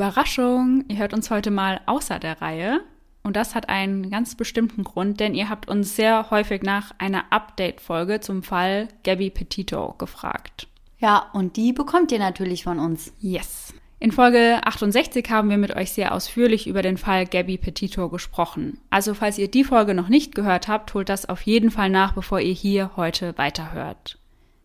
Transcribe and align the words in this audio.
Überraschung, 0.00 0.82
ihr 0.88 0.96
hört 0.96 1.12
uns 1.12 1.30
heute 1.30 1.50
mal 1.50 1.82
außer 1.84 2.18
der 2.18 2.40
Reihe. 2.40 2.80
Und 3.22 3.36
das 3.36 3.54
hat 3.54 3.68
einen 3.68 4.08
ganz 4.08 4.34
bestimmten 4.34 4.82
Grund, 4.82 5.20
denn 5.20 5.34
ihr 5.34 5.50
habt 5.50 5.68
uns 5.68 5.94
sehr 5.94 6.30
häufig 6.30 6.62
nach 6.62 6.92
einer 6.96 7.24
Update-Folge 7.28 8.20
zum 8.20 8.42
Fall 8.42 8.88
Gabby 9.04 9.28
Petito 9.28 9.94
gefragt. 9.98 10.68
Ja, 11.00 11.26
und 11.34 11.58
die 11.58 11.74
bekommt 11.74 12.12
ihr 12.12 12.18
natürlich 12.18 12.64
von 12.64 12.78
uns. 12.78 13.12
Yes. 13.18 13.74
In 13.98 14.10
Folge 14.10 14.60
68 14.64 15.28
haben 15.28 15.50
wir 15.50 15.58
mit 15.58 15.76
euch 15.76 15.92
sehr 15.92 16.14
ausführlich 16.14 16.66
über 16.66 16.80
den 16.80 16.96
Fall 16.96 17.26
Gabby 17.26 17.58
Petito 17.58 18.08
gesprochen. 18.08 18.78
Also 18.88 19.12
falls 19.12 19.36
ihr 19.36 19.50
die 19.50 19.64
Folge 19.64 19.92
noch 19.92 20.08
nicht 20.08 20.34
gehört 20.34 20.66
habt, 20.66 20.94
holt 20.94 21.10
das 21.10 21.28
auf 21.28 21.42
jeden 21.42 21.70
Fall 21.70 21.90
nach, 21.90 22.14
bevor 22.14 22.40
ihr 22.40 22.54
hier 22.54 22.92
heute 22.96 23.36
weiterhört. 23.36 24.16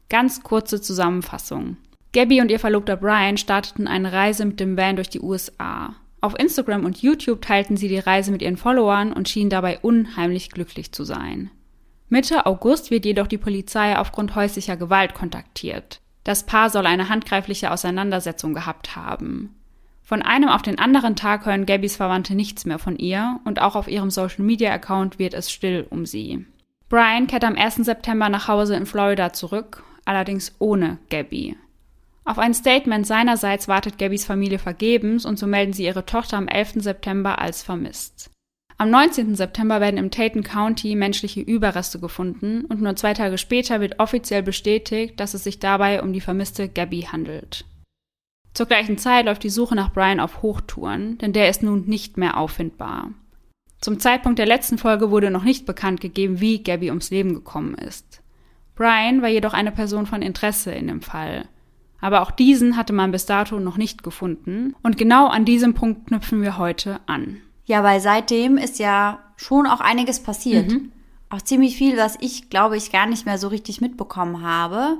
Ganz 0.08 0.44
kurze 0.44 0.80
Zusammenfassung. 0.80 1.76
Gabby 2.16 2.40
und 2.40 2.50
ihr 2.50 2.62
Verlobter 2.62 2.96
Brian 2.96 3.36
starteten 3.36 3.90
eine 3.90 4.14
Reise 4.14 4.46
mit 4.46 4.62
dem 4.62 4.78
Van 4.78 4.96
durch 4.96 5.10
die 5.10 5.20
USA. 5.20 5.96
Auf 6.22 6.40
Instagram 6.40 6.86
und 6.86 7.02
YouTube 7.02 7.42
teilten 7.42 7.76
sie 7.76 7.90
die 7.90 8.00
Reise 8.00 8.32
mit 8.32 8.42
ihren 8.42 8.56
Followern 8.56 9.12
und 9.12 9.28
schienen 9.28 9.50
dabei 9.50 9.80
unheimlich 9.80 10.50
glücklich 10.50 10.94
zu 10.94 11.04
sein. 11.04 11.52
Mitte 12.08 12.46
August 12.46 12.90
wird 12.90 13.04
jedoch 13.04 13.28
die 13.28 13.38
Polizei 13.38 13.98
aufgrund 13.98 14.34
häuslicher 14.34 14.78
Gewalt 14.78 15.14
kontaktiert. 15.14 16.00
Das 16.24 16.46
Paar 16.46 16.70
soll 16.70 16.86
eine 16.86 17.10
handgreifliche 17.10 17.70
Auseinandersetzung 17.70 18.54
gehabt 18.54 18.96
haben. 18.96 19.54
Von 20.02 20.22
einem 20.22 20.48
auf 20.48 20.62
den 20.62 20.80
anderen 20.80 21.18
Tag 21.18 21.46
hören 21.46 21.66
Gabbys 21.66 21.98
Verwandte 21.98 22.34
nichts 22.34 22.66
mehr 22.66 22.80
von 22.80 22.96
ihr 22.96 23.42
und 23.44 23.60
auch 23.60 23.76
auf 23.76 23.90
ihrem 23.90 24.10
Social 24.10 24.46
Media 24.46 24.72
Account 24.72 25.20
wird 25.20 25.34
es 25.34 25.52
still 25.52 25.86
um 25.90 26.06
sie. 26.06 26.46
Brian 26.88 27.28
kehrt 27.28 27.44
am 27.44 27.56
1. 27.56 27.76
September 27.76 28.30
nach 28.30 28.48
Hause 28.48 28.78
in 28.78 28.86
Florida 28.86 29.34
zurück, 29.34 29.84
allerdings 30.06 30.56
ohne 30.60 30.98
Gabby. 31.10 31.58
Auf 32.28 32.40
ein 32.40 32.56
Statement 32.56 33.06
seinerseits 33.06 33.68
wartet 33.68 34.00
Gabbys 34.00 34.26
Familie 34.26 34.58
vergebens 34.58 35.26
und 35.26 35.38
so 35.38 35.46
melden 35.46 35.74
sie 35.74 35.86
ihre 35.86 36.08
Tochter 36.08 36.38
am 36.38 36.48
11. 36.48 36.74
September 36.78 37.40
als 37.40 37.62
vermisst. 37.62 38.32
Am 38.78 38.90
19. 38.90 39.36
September 39.36 39.80
werden 39.80 39.98
im 39.98 40.12
Tatum 40.12 40.44
County 40.44 40.96
menschliche 40.96 41.40
Überreste 41.40 42.00
gefunden 42.00 42.66
und 42.66 42.82
nur 42.82 42.96
zwei 42.96 43.14
Tage 43.14 43.38
später 43.38 43.80
wird 43.80 44.00
offiziell 44.00 44.44
bestätigt, 44.44 45.20
dass 45.20 45.34
es 45.36 45.46
sich 45.46 45.60
dabei 45.60 46.02
um 46.02 46.12
die 46.12 46.20
vermisste 46.20 46.68
Gabby 46.68 47.04
handelt. 47.04 47.64
Zur 48.54 48.66
gleichen 48.66 48.98
Zeit 48.98 49.26
läuft 49.26 49.44
die 49.44 49.50
Suche 49.50 49.76
nach 49.76 49.94
Brian 49.94 50.20
auf 50.20 50.42
Hochtouren, 50.42 51.18
denn 51.20 51.32
der 51.32 51.50
ist 51.50 51.62
nun 51.62 51.86
nicht 51.86 52.18
mehr 52.18 52.38
auffindbar. 52.38 53.12
Zum 53.82 54.00
Zeitpunkt 54.00 54.40
der 54.40 54.46
letzten 54.46 54.78
Folge 54.78 55.12
wurde 55.12 55.30
noch 55.30 55.44
nicht 55.44 55.66
bekannt 55.66 56.02
gegeben, 56.02 56.42
wie 56.42 56.64
Gabby 56.64 56.90
ums 56.90 57.12
Leben 57.12 57.34
gekommen 57.34 57.76
ist. 57.76 58.22
Brian 58.74 59.22
war 59.22 59.30
jedoch 59.30 59.54
eine 59.54 59.72
Person 59.72 60.06
von 60.06 60.22
Interesse 60.22 60.72
in 60.72 60.88
dem 60.88 61.02
Fall. 61.02 61.48
Aber 62.06 62.22
auch 62.22 62.30
diesen 62.30 62.78
hatte 62.78 62.94
man 62.94 63.12
bis 63.12 63.26
dato 63.26 63.60
noch 63.60 63.78
nicht 63.78 64.04
gefunden 64.04 64.76
und 64.84 64.96
genau 64.96 65.26
an 65.26 65.44
diesem 65.44 65.74
Punkt 65.74 66.06
knüpfen 66.06 66.44
wir 66.44 66.60
heute 66.60 67.00
an. 67.08 67.42
Ja, 67.66 67.84
weil 67.84 68.00
seitdem 68.00 68.60
ist 68.60 68.78
ja 68.78 69.18
schon 69.38 69.66
auch 69.66 69.80
einiges 69.80 70.22
passiert. 70.22 70.70
Mhm. 70.70 70.92
Auch 71.32 71.42
ziemlich 71.42 71.76
viel, 71.76 71.98
was 71.98 72.16
ich, 72.22 72.52
glaube 72.52 72.78
ich, 72.78 72.92
gar 72.92 73.08
nicht 73.08 73.26
mehr 73.26 73.40
so 73.40 73.48
richtig 73.48 73.82
mitbekommen 73.82 74.44
habe. 74.44 75.00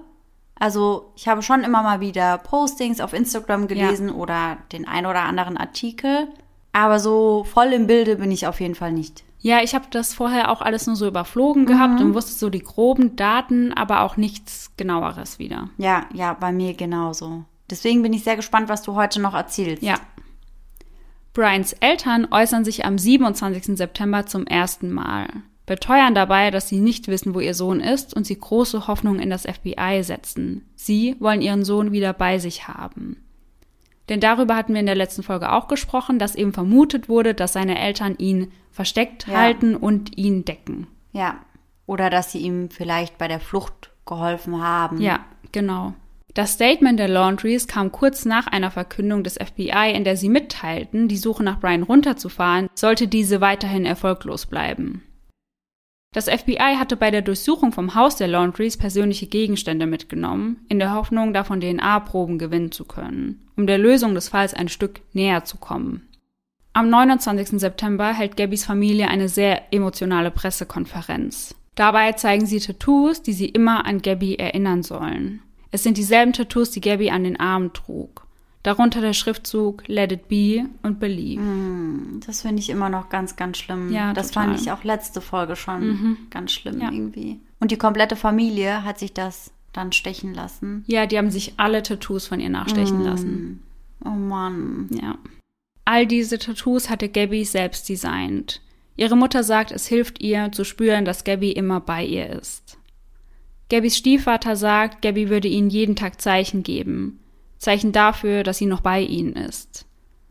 Also 0.56 1.12
ich 1.16 1.28
habe 1.28 1.44
schon 1.44 1.64
immer 1.64 1.84
mal 1.84 2.00
wieder 2.00 2.40
Postings 2.40 3.00
auf 3.00 3.14
Instagram 3.14 3.68
gelesen 3.68 4.08
ja. 4.08 4.14
oder 4.16 4.58
den 4.72 4.88
ein 4.88 5.06
oder 5.06 5.22
anderen 5.22 5.58
Artikel. 5.58 6.28
Aber 6.74 6.98
so 6.98 7.44
voll 7.44 7.68
im 7.68 7.86
Bilde 7.86 8.16
bin 8.16 8.32
ich 8.32 8.48
auf 8.48 8.60
jeden 8.60 8.74
Fall 8.74 8.94
nicht. 8.94 9.25
Ja, 9.46 9.62
ich 9.62 9.76
habe 9.76 9.86
das 9.92 10.16
vorher 10.16 10.50
auch 10.50 10.64
alles 10.64 10.88
nur 10.88 10.96
so 10.96 11.08
überflogen 11.08 11.64
mhm. 11.64 11.68
gehabt 11.68 12.02
und 12.02 12.16
wusste 12.16 12.34
so 12.34 12.50
die 12.50 12.64
groben 12.64 13.16
Daten, 13.16 13.74
aber 13.74 14.02
auch 14.02 14.18
nichts 14.18 14.72
genaueres 14.76 15.38
wieder. 15.38 15.70
Ja, 15.78 16.08
ja, 16.14 16.34
bei 16.34 16.52
mir 16.52 16.74
genauso. 16.74 17.46
Deswegen 17.70 18.02
bin 18.02 18.12
ich 18.12 18.24
sehr 18.24 18.38
gespannt, 18.38 18.70
was 18.70 18.82
du 18.82 18.96
heute 18.96 19.22
noch 19.22 19.36
erzählst. 19.36 19.84
Ja, 19.84 20.00
Brians 21.36 21.74
Eltern 21.74 22.28
äußern 22.32 22.66
sich 22.66 22.86
am 22.86 22.98
27. 22.98 23.78
September 23.78 24.26
zum 24.26 24.48
ersten 24.48 24.92
Mal, 24.92 25.28
beteuern 25.68 26.16
dabei, 26.16 26.50
dass 26.50 26.70
sie 26.70 26.80
nicht 26.80 27.08
wissen, 27.08 27.36
wo 27.36 27.40
ihr 27.40 27.54
Sohn 27.54 27.82
ist 27.82 28.16
und 28.16 28.26
sie 28.26 28.40
große 28.40 28.88
Hoffnung 28.88 29.20
in 29.20 29.30
das 29.30 29.44
FBI 29.44 30.02
setzen. 30.02 30.66
Sie 30.76 31.18
wollen 31.20 31.42
ihren 31.42 31.66
Sohn 31.66 31.92
wieder 31.92 32.14
bei 32.14 32.40
sich 32.40 32.68
haben. 32.68 33.25
Denn 34.10 34.20
darüber 34.20 34.56
hatten 34.56 34.74
wir 34.74 34.80
in 34.80 34.86
der 34.86 34.96
letzten 34.96 35.24
Folge 35.24 35.52
auch 35.52 35.68
gesprochen, 35.68 36.20
dass 36.20 36.36
eben 36.36 36.54
vermutet 36.54 37.10
wurde, 37.10 37.34
dass 37.34 37.54
seine 37.54 37.80
Eltern 37.80 38.16
ihn 38.18 38.52
versteckt 38.72 39.28
ja. 39.28 39.36
halten 39.36 39.76
und 39.76 40.18
ihn 40.18 40.46
decken. 40.46 40.88
Ja. 41.12 41.40
Oder 41.88 42.10
dass 42.10 42.32
sie 42.32 42.40
ihm 42.40 42.70
vielleicht 42.70 43.18
bei 43.18 43.28
der 43.28 43.40
Flucht 43.40 43.92
geholfen 44.06 44.62
haben. 44.62 45.02
Ja, 45.02 45.26
genau. 45.52 45.94
Das 46.36 46.54
Statement 46.54 47.00
der 47.00 47.08
Laundries 47.08 47.66
kam 47.66 47.94
kurz 47.94 48.26
nach 48.26 48.48
einer 48.48 48.70
Verkündung 48.70 49.24
des 49.24 49.36
FBI, 49.36 49.94
in 49.94 50.04
der 50.04 50.18
sie 50.18 50.28
mitteilten, 50.28 51.08
die 51.08 51.18
Suche 51.18 51.44
nach 51.44 51.62
Brian 51.62 51.84
runterzufahren, 51.84 52.68
sollte 52.76 53.08
diese 53.08 53.40
weiterhin 53.40 53.86
erfolglos 53.86 54.46
bleiben. 54.46 55.04
Das 56.16 56.30
FBI 56.30 56.78
hatte 56.80 56.96
bei 56.96 57.12
der 57.12 57.22
Durchsuchung 57.22 57.74
vom 57.74 57.94
Haus 57.94 58.16
der 58.16 58.30
Laundries 58.30 58.78
persönliche 58.78 59.28
Gegenstände 59.28 59.86
mitgenommen, 59.86 60.66
in 60.70 60.80
der 60.80 60.94
Hoffnung, 60.94 61.34
davon 61.34 61.60
DNA-Proben 61.60 62.40
gewinnen 62.40 62.72
zu 62.72 62.86
können, 62.86 63.46
um 63.58 63.68
der 63.68 63.78
Lösung 63.78 64.16
des 64.16 64.30
Falls 64.30 64.54
ein 64.54 64.70
Stück 64.70 65.02
näher 65.12 65.44
zu 65.44 65.58
kommen. 65.58 66.08
Am 66.72 66.90
29. 66.90 67.60
September 67.60 68.14
hält 68.14 68.38
Gabbys 68.38 68.64
Familie 68.64 69.10
eine 69.10 69.28
sehr 69.28 69.74
emotionale 69.74 70.32
Pressekonferenz. 70.32 71.54
Dabei 71.76 72.14
zeigen 72.14 72.46
sie 72.46 72.62
Tattoos, 72.62 73.22
die 73.22 73.34
sie 73.34 73.50
immer 73.50 73.86
an 73.86 74.02
Gabby 74.02 74.36
erinnern 74.36 74.84
sollen. 74.84 75.42
Es 75.72 75.84
sind 75.84 75.98
dieselben 75.98 76.32
Tattoos, 76.32 76.72
die 76.72 76.80
Gabby 76.80 77.10
an 77.10 77.26
den 77.26 77.38
Armen 77.38 77.74
trug. 77.74 78.25
Darunter 78.66 79.00
der 79.00 79.14
Schriftzug 79.14 79.84
Let 79.86 80.12
it 80.12 80.28
be 80.28 80.66
und 80.82 81.00
Believe. 81.00 81.40
Mm, 81.40 82.20
das 82.26 82.42
finde 82.42 82.60
ich 82.60 82.72
immer 82.72 82.90
noch 82.90 83.10
ganz, 83.10 83.36
ganz 83.36 83.60
schlimm. 83.60 83.92
Ja, 83.92 84.12
das 84.12 84.30
total. 84.30 84.48
fand 84.48 84.60
ich 84.60 84.72
auch 84.72 84.84
letzte 84.84 85.22
Folge 85.22 85.56
schon 85.56 85.88
mhm. 85.88 86.18
ganz 86.32 86.52
schlimm 86.52 86.82
ja. 86.82 86.92
irgendwie. 86.92 87.40
Und 87.60 87.70
die 87.70 87.78
komplette 87.78 88.16
Familie 88.16 88.84
hat 88.84 88.98
sich 88.98 89.14
das 89.14 89.52
dann 89.72 89.92
stechen 89.92 90.34
lassen. 90.34 90.84
Ja, 90.88 91.06
die 91.06 91.20
haben 91.20 91.30
sich 91.30 91.54
alle 91.58 91.84
Tattoos 91.84 92.26
von 92.26 92.40
ihr 92.40 92.50
nachstechen 92.50 93.04
mm. 93.04 93.06
lassen. 93.06 93.64
Oh 94.04 94.10
Mann. 94.10 94.90
Ja. 95.00 95.20
All 95.86 96.08
diese 96.08 96.40
Tattoos 96.40 96.90
hatte 96.90 97.08
Gabby 97.08 97.46
selbst 97.46 97.88
designt. 97.88 98.64
Ihre 98.96 99.16
Mutter 99.16 99.44
sagt, 99.44 99.72
es 99.72 99.86
hilft 99.86 100.22
ihr 100.22 100.52
zu 100.52 100.64
spüren, 100.64 101.06
dass 101.06 101.24
Gabby 101.24 101.52
immer 101.52 101.82
bei 101.82 102.04
ihr 102.04 102.32
ist. 102.32 102.80
Gabbys 103.70 103.96
Stiefvater 103.96 104.56
sagt, 104.56 105.04
Gabby 105.04 105.30
würde 105.30 105.50
ihnen 105.50 105.70
jeden 105.70 105.96
Tag 105.96 106.20
Zeichen 106.20 106.64
geben. 106.64 107.20
Zeichen 107.58 107.92
dafür, 107.92 108.44
dass 108.44 108.58
sie 108.58 108.66
noch 108.66 108.82
bei 108.82 109.02
ihnen 109.02 109.34
ist. 109.34 109.86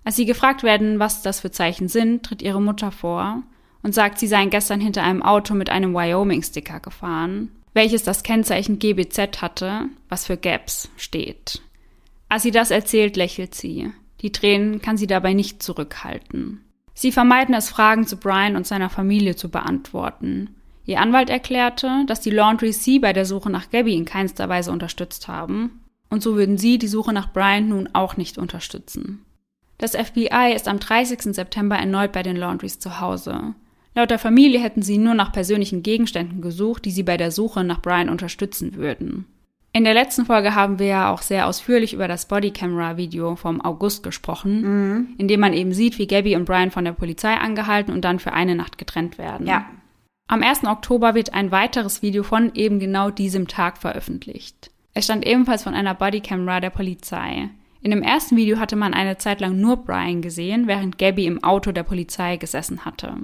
Als 0.05 0.17
sie 0.17 0.27
gefragt 0.27 0.62
werden, 0.62 0.99
was 0.99 1.23
das 1.23 1.41
für 1.41 1.51
Zeichen 1.51 1.89
sind, 1.89 2.25
tritt 2.25 2.43
ihre 2.43 2.61
Mutter 2.61 2.93
vor 2.93 3.43
und 3.83 3.95
sagt, 3.95 4.19
sie 4.19 4.27
seien 4.27 4.51
gestern 4.51 4.81
hinter 4.81 5.03
einem 5.03 5.23
Auto 5.23 5.55
mit 5.55 5.71
einem 5.71 5.95
Wyoming-Sticker 5.95 6.81
gefahren, 6.81 7.51
welches 7.73 8.03
das 8.03 8.23
Kennzeichen 8.23 8.79
GBZ 8.79 9.41
hatte, 9.41 9.87
was 10.09 10.27
für 10.27 10.37
Gaps 10.37 10.91
steht. 10.97 11.62
Als 12.29 12.43
sie 12.43 12.51
das 12.51 12.71
erzählt, 12.71 13.17
lächelt 13.17 13.55
sie. 13.55 13.93
Die 14.21 14.33
Tränen 14.33 14.81
kann 14.81 14.97
sie 14.97 15.06
dabei 15.06 15.35
nicht 15.35 15.62
zurückhalten. 15.62 16.65
Sie 16.95 17.12
vermeiden 17.12 17.55
es, 17.55 17.69
Fragen 17.69 18.06
zu 18.06 18.17
Brian 18.17 18.56
und 18.56 18.67
seiner 18.67 18.89
Familie 18.89 19.37
zu 19.37 19.51
beantworten. 19.51 20.55
Ihr 20.87 21.01
Anwalt 21.01 21.31
erklärte, 21.31 22.05
dass 22.06 22.21
die 22.21 22.31
Laundries 22.31 22.85
sie 22.85 22.99
bei 22.99 23.12
der 23.12 23.27
Suche 23.27 23.51
nach 23.51 23.71
Gabby 23.71 23.95
in 23.95 24.05
keinster 24.05 24.49
Weise 24.49 24.71
unterstützt 24.71 25.29
haben, 25.29 25.81
und 26.10 26.22
so 26.22 26.37
würden 26.37 26.59
sie 26.59 26.78
die 26.78 26.88
Suche 26.88 27.12
nach 27.12 27.32
Brian 27.32 27.69
nun 27.69 27.88
auch 27.92 28.17
nicht 28.17 28.38
unterstützen. 28.38 29.25
Das 29.79 29.96
FBI 29.96 30.52
ist 30.55 30.69
am 30.69 30.79
30. 30.79 31.34
September 31.34 31.76
erneut 31.76 32.12
bei 32.12 32.23
den 32.23 32.37
Laundries 32.37 32.79
zu 32.79 33.00
Hause. 33.00 33.55
Laut 33.94 34.11
der 34.11 34.19
Familie 34.19 34.61
hätten 34.61 34.82
sie 34.82 34.99
nur 34.99 35.14
nach 35.14 35.32
persönlichen 35.32 35.82
Gegenständen 35.82 36.40
gesucht, 36.40 36.84
die 36.84 36.90
sie 36.90 37.02
bei 37.02 37.17
der 37.17 37.31
Suche 37.31 37.64
nach 37.64 37.81
Brian 37.81 38.08
unterstützen 38.08 38.75
würden. 38.75 39.26
In 39.73 39.82
der 39.82 39.94
letzten 39.94 40.25
Folge 40.25 40.55
haben 40.55 40.79
wir 40.79 40.87
ja 40.87 41.12
auch 41.12 41.23
sehr 41.23 41.49
ausführlich 41.49 41.94
über 41.94 42.06
das 42.06 42.29
Bodycamera-Video 42.29 43.34
vom 43.34 43.61
August 43.61 44.05
gesprochen, 44.05 44.61
mhm. 44.62 45.08
in 45.19 45.26
dem 45.26 45.40
man 45.40 45.52
eben 45.52 45.73
sieht, 45.73 45.99
wie 45.99 46.06
Gabby 46.06 46.37
und 46.37 46.44
Brian 46.44 46.70
von 46.70 46.84
der 46.84 46.93
Polizei 46.93 47.34
angehalten 47.34 47.93
und 47.93 48.05
dann 48.05 48.20
für 48.20 48.32
eine 48.32 48.55
Nacht 48.55 48.79
getrennt 48.79 49.19
werden. 49.19 49.49
Ja, 49.49 49.67
am 50.26 50.43
1. 50.43 50.64
Oktober 50.64 51.14
wird 51.14 51.34
ein 51.34 51.50
weiteres 51.50 52.02
Video 52.02 52.23
von 52.23 52.52
eben 52.55 52.79
genau 52.79 53.11
diesem 53.11 53.46
Tag 53.46 53.79
veröffentlicht. 53.79 54.70
Es 54.94 55.05
stand 55.05 55.26
ebenfalls 55.26 55.64
von 55.64 55.75
einer 55.75 55.94
Bodycamera 55.94 56.61
der 56.61 56.70
Polizei. 56.70 57.50
In 57.82 57.91
dem 57.91 58.02
ersten 58.02 58.37
Video 58.37 58.58
hatte 58.58 58.76
man 58.76 58.94
eine 58.94 59.19
Zeit 59.19 59.41
lang 59.41 59.61
nur 59.61 59.76
Brian 59.85 60.23
gesehen, 60.23 60.69
während 60.69 60.96
Gabby 60.96 61.26
im 61.26 61.43
Auto 61.43 61.73
der 61.73 61.82
Polizei 61.82 62.37
gesessen 62.37 62.85
hatte. 62.85 63.17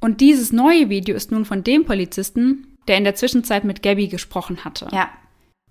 Und 0.00 0.20
dieses 0.20 0.52
neue 0.52 0.88
Video 0.88 1.14
ist 1.14 1.30
nun 1.30 1.44
von 1.44 1.62
dem 1.62 1.84
Polizisten, 1.84 2.76
der 2.88 2.98
in 2.98 3.04
der 3.04 3.14
Zwischenzeit 3.14 3.64
mit 3.64 3.82
Gabby 3.82 4.08
gesprochen 4.08 4.64
hatte. 4.64 4.88
Ja. 4.92 5.08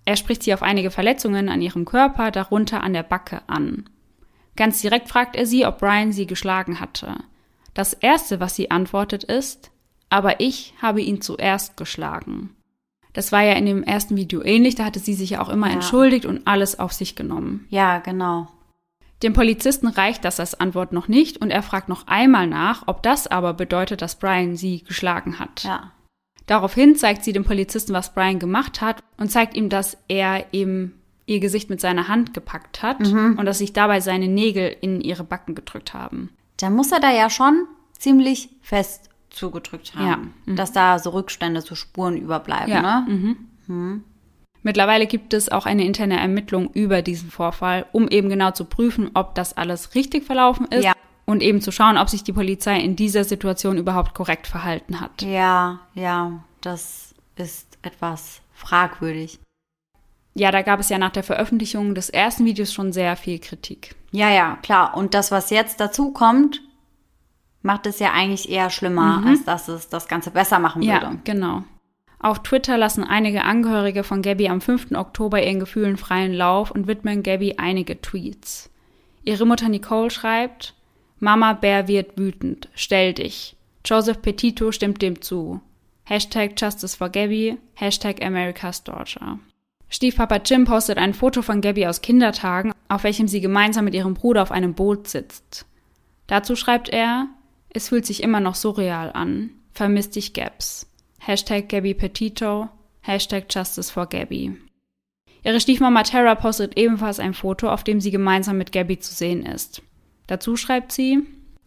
Er 0.06 0.16
spricht 0.16 0.42
sie 0.44 0.54
auf 0.54 0.63
einige 0.63 0.89
Verletzungen 0.89 1.50
an 1.50 1.62
ihrem 1.62 1.86
Körper, 1.86 2.31
darunter 2.31 2.81
an 2.81 2.94
der 2.94 3.04
Backe, 3.04 3.42
an. 3.48 3.89
Ganz 4.56 4.81
direkt 4.81 5.10
fragt 5.10 5.36
er 5.36 5.45
sie, 5.45 5.66
ob 5.66 5.80
Brian 5.80 6.12
sie 6.12 6.25
geschlagen 6.25 6.80
hatte. 6.80 7.16
Das 7.74 7.94
erste, 7.94 8.39
was 8.39 8.56
sie 8.56 8.71
antwortet, 8.71 9.24
ist, 9.24 9.71
aber 10.10 10.39
ich 10.39 10.74
habe 10.81 11.01
ihn 11.01 11.21
zuerst 11.21 11.77
geschlagen. 11.77 12.56
Das 13.13 13.31
war 13.31 13.41
ja 13.41 13.53
in 13.53 13.65
dem 13.65 13.83
ersten 13.83 14.15
Video 14.15 14.44
ähnlich, 14.44 14.75
da 14.75 14.85
hatte 14.85 15.00
sie 15.00 15.13
sich 15.13 15.31
ja 15.31 15.41
auch 15.41 15.50
immer 15.50 15.67
ja. 15.67 15.73
entschuldigt 15.73 16.25
und 16.25 16.45
alles 16.47 16.79
auf 16.79 16.94
sich 16.94 17.15
genommen. 17.15 17.65
Ja, 17.69 18.00
genau. 18.00 18.47
Dem 19.23 19.33
Polizisten 19.33 19.88
reicht 19.88 20.23
das 20.23 20.39
als 20.39 20.59
Antwort 20.59 20.94
noch 20.94 21.07
nicht 21.07 21.38
und 21.41 21.50
er 21.51 21.63
fragt 21.63 21.89
noch 21.89 22.07
einmal 22.07 22.47
nach, 22.47 22.83
ob 22.88 23.03
das 23.03 23.27
aber 23.27 23.53
bedeutet, 23.53 24.01
dass 24.01 24.17
Brian 24.17 24.56
sie 24.56 24.83
geschlagen 24.83 25.39
hat. 25.39 25.63
Ja. 25.63 25.91
Daraufhin 26.45 26.95
zeigt 26.95 27.23
sie 27.23 27.33
dem 27.33 27.44
Polizisten, 27.44 27.94
was 27.94 28.13
Brian 28.13 28.39
gemacht 28.39 28.79
hat 28.81 29.03
und 29.17 29.29
zeigt 29.29 29.56
ihm, 29.56 29.69
dass 29.69 29.97
er 30.07 30.45
eben 30.53 30.94
ihr 31.25 31.39
Gesicht 31.39 31.69
mit 31.69 31.79
seiner 31.81 32.07
Hand 32.07 32.33
gepackt 32.33 32.81
hat 32.81 33.01
Mhm. 33.01 33.38
und 33.38 33.45
dass 33.45 33.59
sich 33.59 33.73
dabei 33.73 34.00
seine 34.00 34.27
Nägel 34.27 34.75
in 34.81 35.01
ihre 35.01 35.23
Backen 35.23 35.53
gedrückt 35.53 35.94
haben. 35.94 36.29
Da 36.57 36.69
muss 36.69 36.91
er 36.91 37.00
da 37.00 37.11
ja 37.11 37.29
schon 37.29 37.65
ziemlich 37.97 38.50
fest 38.61 39.08
zugedrückt 39.39 39.95
haben, 39.95 40.06
Ja. 40.07 40.18
Mhm. 40.45 40.56
dass 40.56 40.71
da 40.71 41.00
so 41.00 41.09
Rückstände, 41.12 41.62
so 41.62 41.74
Spuren 41.75 42.18
überbleiben, 42.18 42.71
Ja. 42.71 43.06
ne? 43.68 44.01
Mittlerweile 44.62 45.07
gibt 45.07 45.33
es 45.33 45.50
auch 45.50 45.65
eine 45.65 45.86
interne 45.86 46.19
Ermittlung 46.19 46.69
über 46.74 47.01
diesen 47.01 47.31
Vorfall, 47.31 47.86
um 47.94 48.07
eben 48.09 48.30
genau 48.30 48.51
zu 48.51 48.65
prüfen, 48.65 49.09
ob 49.13 49.33
das 49.36 49.56
alles 49.56 49.95
richtig 49.95 50.25
verlaufen 50.25 50.65
ist 50.68 50.83
Ja. 50.83 50.94
und 51.25 51.41
eben 51.41 51.62
zu 51.62 51.71
schauen, 51.71 51.97
ob 51.97 52.09
sich 52.09 52.24
die 52.24 52.33
Polizei 52.33 52.80
in 52.80 52.95
dieser 52.97 53.24
Situation 53.24 53.77
überhaupt 53.77 54.13
korrekt 54.13 54.47
verhalten 54.47 55.00
hat. 55.00 55.21
Ja, 55.21 55.80
ja, 55.94 56.44
das 56.62 57.15
ist 57.38 57.77
etwas 57.83 58.42
fragwürdig. 58.53 59.39
Ja, 60.35 60.51
da 60.51 60.62
gab 60.62 60.80
es 60.81 60.89
ja 60.89 60.97
nach 60.97 61.12
der 61.12 61.24
Veröffentlichung 61.24 61.95
des 61.95 62.09
ersten 62.09 62.45
Videos 62.45 62.74
schon 62.74 62.92
sehr 62.92 63.15
viel 63.15 63.39
Kritik. 63.39 63.95
Ja, 64.12 64.30
ja, 64.30 64.57
klar. 64.62 64.95
Und 64.97 65.13
das, 65.13 65.31
was 65.31 65.50
jetzt 65.51 65.80
dazu 65.80 66.12
kommt, 66.12 66.62
macht 67.61 67.85
es 67.85 68.00
ja 68.00 68.11
eigentlich 68.13 68.50
eher 68.50 68.69
schlimmer, 68.69 69.23
als 69.25 69.44
dass 69.44 69.67
es 69.67 69.89
das 69.89 70.07
Ganze 70.07 70.31
besser 70.31 70.59
machen 70.59 70.81
würde. 70.81 70.91
Ja, 70.91 71.15
genau. 71.23 71.63
Auf 72.19 72.44
Twitter 72.44 72.77
lassen 72.77 73.03
einige 73.03 73.44
Angehörige 73.45 74.03
von 74.03 74.21
Gabby 74.21 74.50
am 74.50 74.59
5. 74.59 74.91
Oktober 74.91 75.41
ihren 75.41 75.59
Gefühlen 75.59 75.97
freien 75.97 76.33
Lauf 76.33 76.69
und 76.71 76.88
widmen 76.88 77.23
Gabby 77.23 77.56
einige 77.57 78.01
Tweets. 78.01 78.69
Ihre 79.23 79.45
Mutter 79.45 79.69
Nicole 79.69 80.11
schreibt, 80.11 80.73
Mama 81.19 81.53
Bär 81.53 81.88
wird 81.88 82.17
wütend, 82.17 82.69
stell 82.73 83.13
dich. 83.13 83.56
Joseph 83.85 84.21
Petito 84.21 84.71
stimmt 84.71 85.01
dem 85.01 85.21
zu. 85.21 85.61
Hashtag 86.03 86.59
Justice 86.59 86.97
for 86.97 87.09
Gabby, 87.09 87.57
Hashtag 87.75 88.23
America's 88.23 88.83
Daughter. 88.83 89.39
Stiefpapa 89.89 90.38
Jim 90.44 90.65
postet 90.65 90.97
ein 90.97 91.13
Foto 91.13 91.41
von 91.41 91.61
Gabby 91.61 91.88
aus 91.88 92.01
Kindertagen, 92.01 92.73
auf 92.89 93.03
welchem 93.03 93.27
sie 93.27 93.41
gemeinsam 93.41 93.85
mit 93.85 93.95
ihrem 93.95 94.13
Bruder 94.13 94.41
auf 94.41 94.51
einem 94.51 94.73
Boot 94.73 95.07
sitzt. 95.07 95.65
Dazu 96.27 96.56
schreibt 96.56 96.89
er, 96.89 97.27
es 97.69 97.89
fühlt 97.89 98.06
sich 98.06 98.24
immer 98.24 98.39
noch 98.39 98.56
surreal 98.56 99.12
an. 99.13 99.51
Vermisst 99.71 100.16
dich 100.16 100.33
Gabs. 100.33 100.88
Hashtag 101.19 101.69
Gabby 101.69 101.94
Petito. 101.94 102.69
Hashtag 103.01 103.45
Justice 103.50 103.92
for 103.92 104.07
Gabby. 104.07 104.57
Ihre 105.44 105.60
Stiefmama 105.60 106.04
Tara 106.04 106.36
postet 106.36 106.77
ebenfalls 106.77 107.19
ein 107.19 107.33
Foto, 107.33 107.69
auf 107.69 107.83
dem 107.83 108.01
sie 108.01 108.12
gemeinsam 108.12 108.57
mit 108.57 108.71
Gabby 108.71 109.00
zu 109.00 109.13
sehen 109.13 109.45
ist. 109.45 109.81
Dazu 110.27 110.57
schreibt 110.57 110.92
sie, 110.92 111.19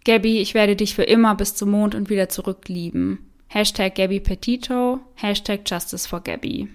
Gabby, 0.04 0.38
ich 0.38 0.54
werde 0.54 0.76
dich 0.76 0.94
für 0.94 1.04
immer 1.04 1.34
bis 1.34 1.54
zum 1.54 1.70
Mond 1.70 1.94
und 1.94 2.10
wieder 2.10 2.28
zurück 2.28 2.68
lieben. 2.68 3.30
Hashtag 3.48 3.94
Gabby 3.94 4.20
Petito. 4.20 5.00
Hashtag 5.14 5.60
Justice 5.66 6.08
for 6.08 6.20
Gabby. 6.20 6.68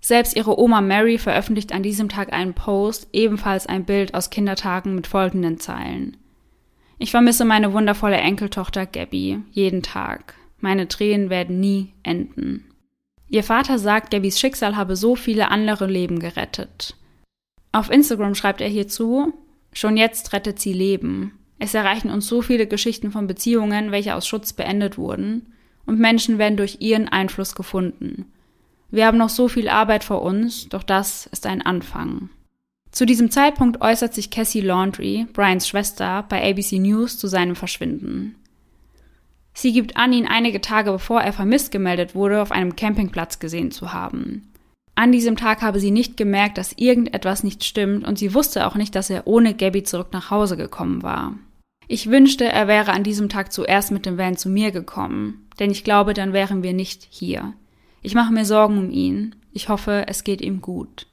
Selbst 0.00 0.36
ihre 0.36 0.58
Oma 0.58 0.82
Mary 0.82 1.16
veröffentlicht 1.16 1.72
an 1.72 1.82
diesem 1.82 2.10
Tag 2.10 2.32
einen 2.32 2.52
Post, 2.52 3.08
ebenfalls 3.14 3.66
ein 3.66 3.84
Bild 3.86 4.12
aus 4.14 4.28
Kindertagen 4.28 4.94
mit 4.94 5.06
folgenden 5.06 5.58
Zeilen. 5.58 6.18
Ich 6.98 7.10
vermisse 7.10 7.44
meine 7.44 7.72
wundervolle 7.72 8.16
Enkeltochter 8.16 8.86
Gabby 8.86 9.40
jeden 9.50 9.82
Tag. 9.82 10.34
Meine 10.60 10.88
Tränen 10.88 11.28
werden 11.28 11.60
nie 11.60 11.92
enden. 12.02 12.64
Ihr 13.28 13.42
Vater 13.42 13.78
sagt, 13.78 14.10
Gabbys 14.10 14.38
Schicksal 14.38 14.76
habe 14.76 14.96
so 14.96 15.16
viele 15.16 15.50
andere 15.50 15.86
Leben 15.86 16.20
gerettet. 16.20 16.96
Auf 17.72 17.90
Instagram 17.90 18.34
schreibt 18.34 18.60
er 18.60 18.68
hierzu, 18.68 19.34
schon 19.72 19.96
jetzt 19.96 20.32
rettet 20.32 20.60
sie 20.60 20.72
Leben. 20.72 21.32
Es 21.58 21.74
erreichen 21.74 22.10
uns 22.10 22.28
so 22.28 22.42
viele 22.42 22.66
Geschichten 22.66 23.10
von 23.10 23.26
Beziehungen, 23.26 23.90
welche 23.90 24.14
aus 24.14 24.26
Schutz 24.26 24.52
beendet 24.52 24.96
wurden, 24.98 25.52
und 25.86 25.98
Menschen 25.98 26.38
werden 26.38 26.56
durch 26.56 26.78
ihren 26.80 27.08
Einfluss 27.08 27.54
gefunden. 27.54 28.26
Wir 28.90 29.06
haben 29.06 29.18
noch 29.18 29.28
so 29.28 29.48
viel 29.48 29.68
Arbeit 29.68 30.04
vor 30.04 30.22
uns, 30.22 30.68
doch 30.68 30.82
das 30.82 31.26
ist 31.26 31.46
ein 31.46 31.62
Anfang. 31.62 32.30
Zu 32.94 33.06
diesem 33.06 33.28
Zeitpunkt 33.32 33.80
äußert 33.80 34.14
sich 34.14 34.30
Cassie 34.30 34.60
Laundry, 34.60 35.26
Brians 35.32 35.66
Schwester, 35.66 36.24
bei 36.28 36.48
ABC 36.48 36.78
News 36.78 37.18
zu 37.18 37.26
seinem 37.26 37.56
Verschwinden. 37.56 38.36
Sie 39.52 39.72
gibt 39.72 39.96
an, 39.96 40.12
ihn 40.12 40.28
einige 40.28 40.60
Tage 40.60 40.92
bevor 40.92 41.20
er 41.20 41.32
vermisst 41.32 41.72
gemeldet 41.72 42.14
wurde, 42.14 42.40
auf 42.40 42.52
einem 42.52 42.76
Campingplatz 42.76 43.40
gesehen 43.40 43.72
zu 43.72 43.92
haben. 43.92 44.52
An 44.94 45.10
diesem 45.10 45.36
Tag 45.36 45.60
habe 45.60 45.80
sie 45.80 45.90
nicht 45.90 46.16
gemerkt, 46.16 46.56
dass 46.56 46.72
irgendetwas 46.72 47.42
nicht 47.42 47.64
stimmt 47.64 48.06
und 48.06 48.16
sie 48.16 48.32
wusste 48.32 48.64
auch 48.64 48.76
nicht, 48.76 48.94
dass 48.94 49.10
er 49.10 49.26
ohne 49.26 49.54
Gabby 49.54 49.82
zurück 49.82 50.10
nach 50.12 50.30
Hause 50.30 50.56
gekommen 50.56 51.02
war. 51.02 51.34
Ich 51.88 52.10
wünschte, 52.10 52.44
er 52.44 52.68
wäre 52.68 52.92
an 52.92 53.02
diesem 53.02 53.28
Tag 53.28 53.52
zuerst 53.52 53.90
mit 53.90 54.06
dem 54.06 54.18
Van 54.18 54.36
zu 54.36 54.48
mir 54.48 54.70
gekommen, 54.70 55.48
denn 55.58 55.72
ich 55.72 55.82
glaube, 55.82 56.14
dann 56.14 56.32
wären 56.32 56.62
wir 56.62 56.72
nicht 56.72 57.08
hier. 57.10 57.54
Ich 58.02 58.14
mache 58.14 58.32
mir 58.32 58.44
Sorgen 58.44 58.78
um 58.78 58.90
ihn. 58.90 59.34
Ich 59.52 59.68
hoffe, 59.68 60.04
es 60.06 60.22
geht 60.22 60.40
ihm 60.40 60.60
gut. 60.60 61.08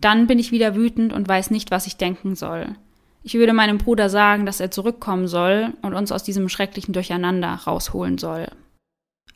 Dann 0.00 0.26
bin 0.26 0.38
ich 0.38 0.52
wieder 0.52 0.74
wütend 0.74 1.12
und 1.12 1.28
weiß 1.28 1.50
nicht, 1.50 1.70
was 1.70 1.86
ich 1.86 1.96
denken 1.96 2.34
soll. 2.34 2.74
Ich 3.22 3.34
würde 3.34 3.52
meinem 3.52 3.78
Bruder 3.78 4.08
sagen, 4.08 4.46
dass 4.46 4.60
er 4.60 4.70
zurückkommen 4.70 5.28
soll 5.28 5.74
und 5.82 5.94
uns 5.94 6.10
aus 6.10 6.22
diesem 6.22 6.48
schrecklichen 6.48 6.94
Durcheinander 6.94 7.52
rausholen 7.52 8.16
soll. 8.16 8.48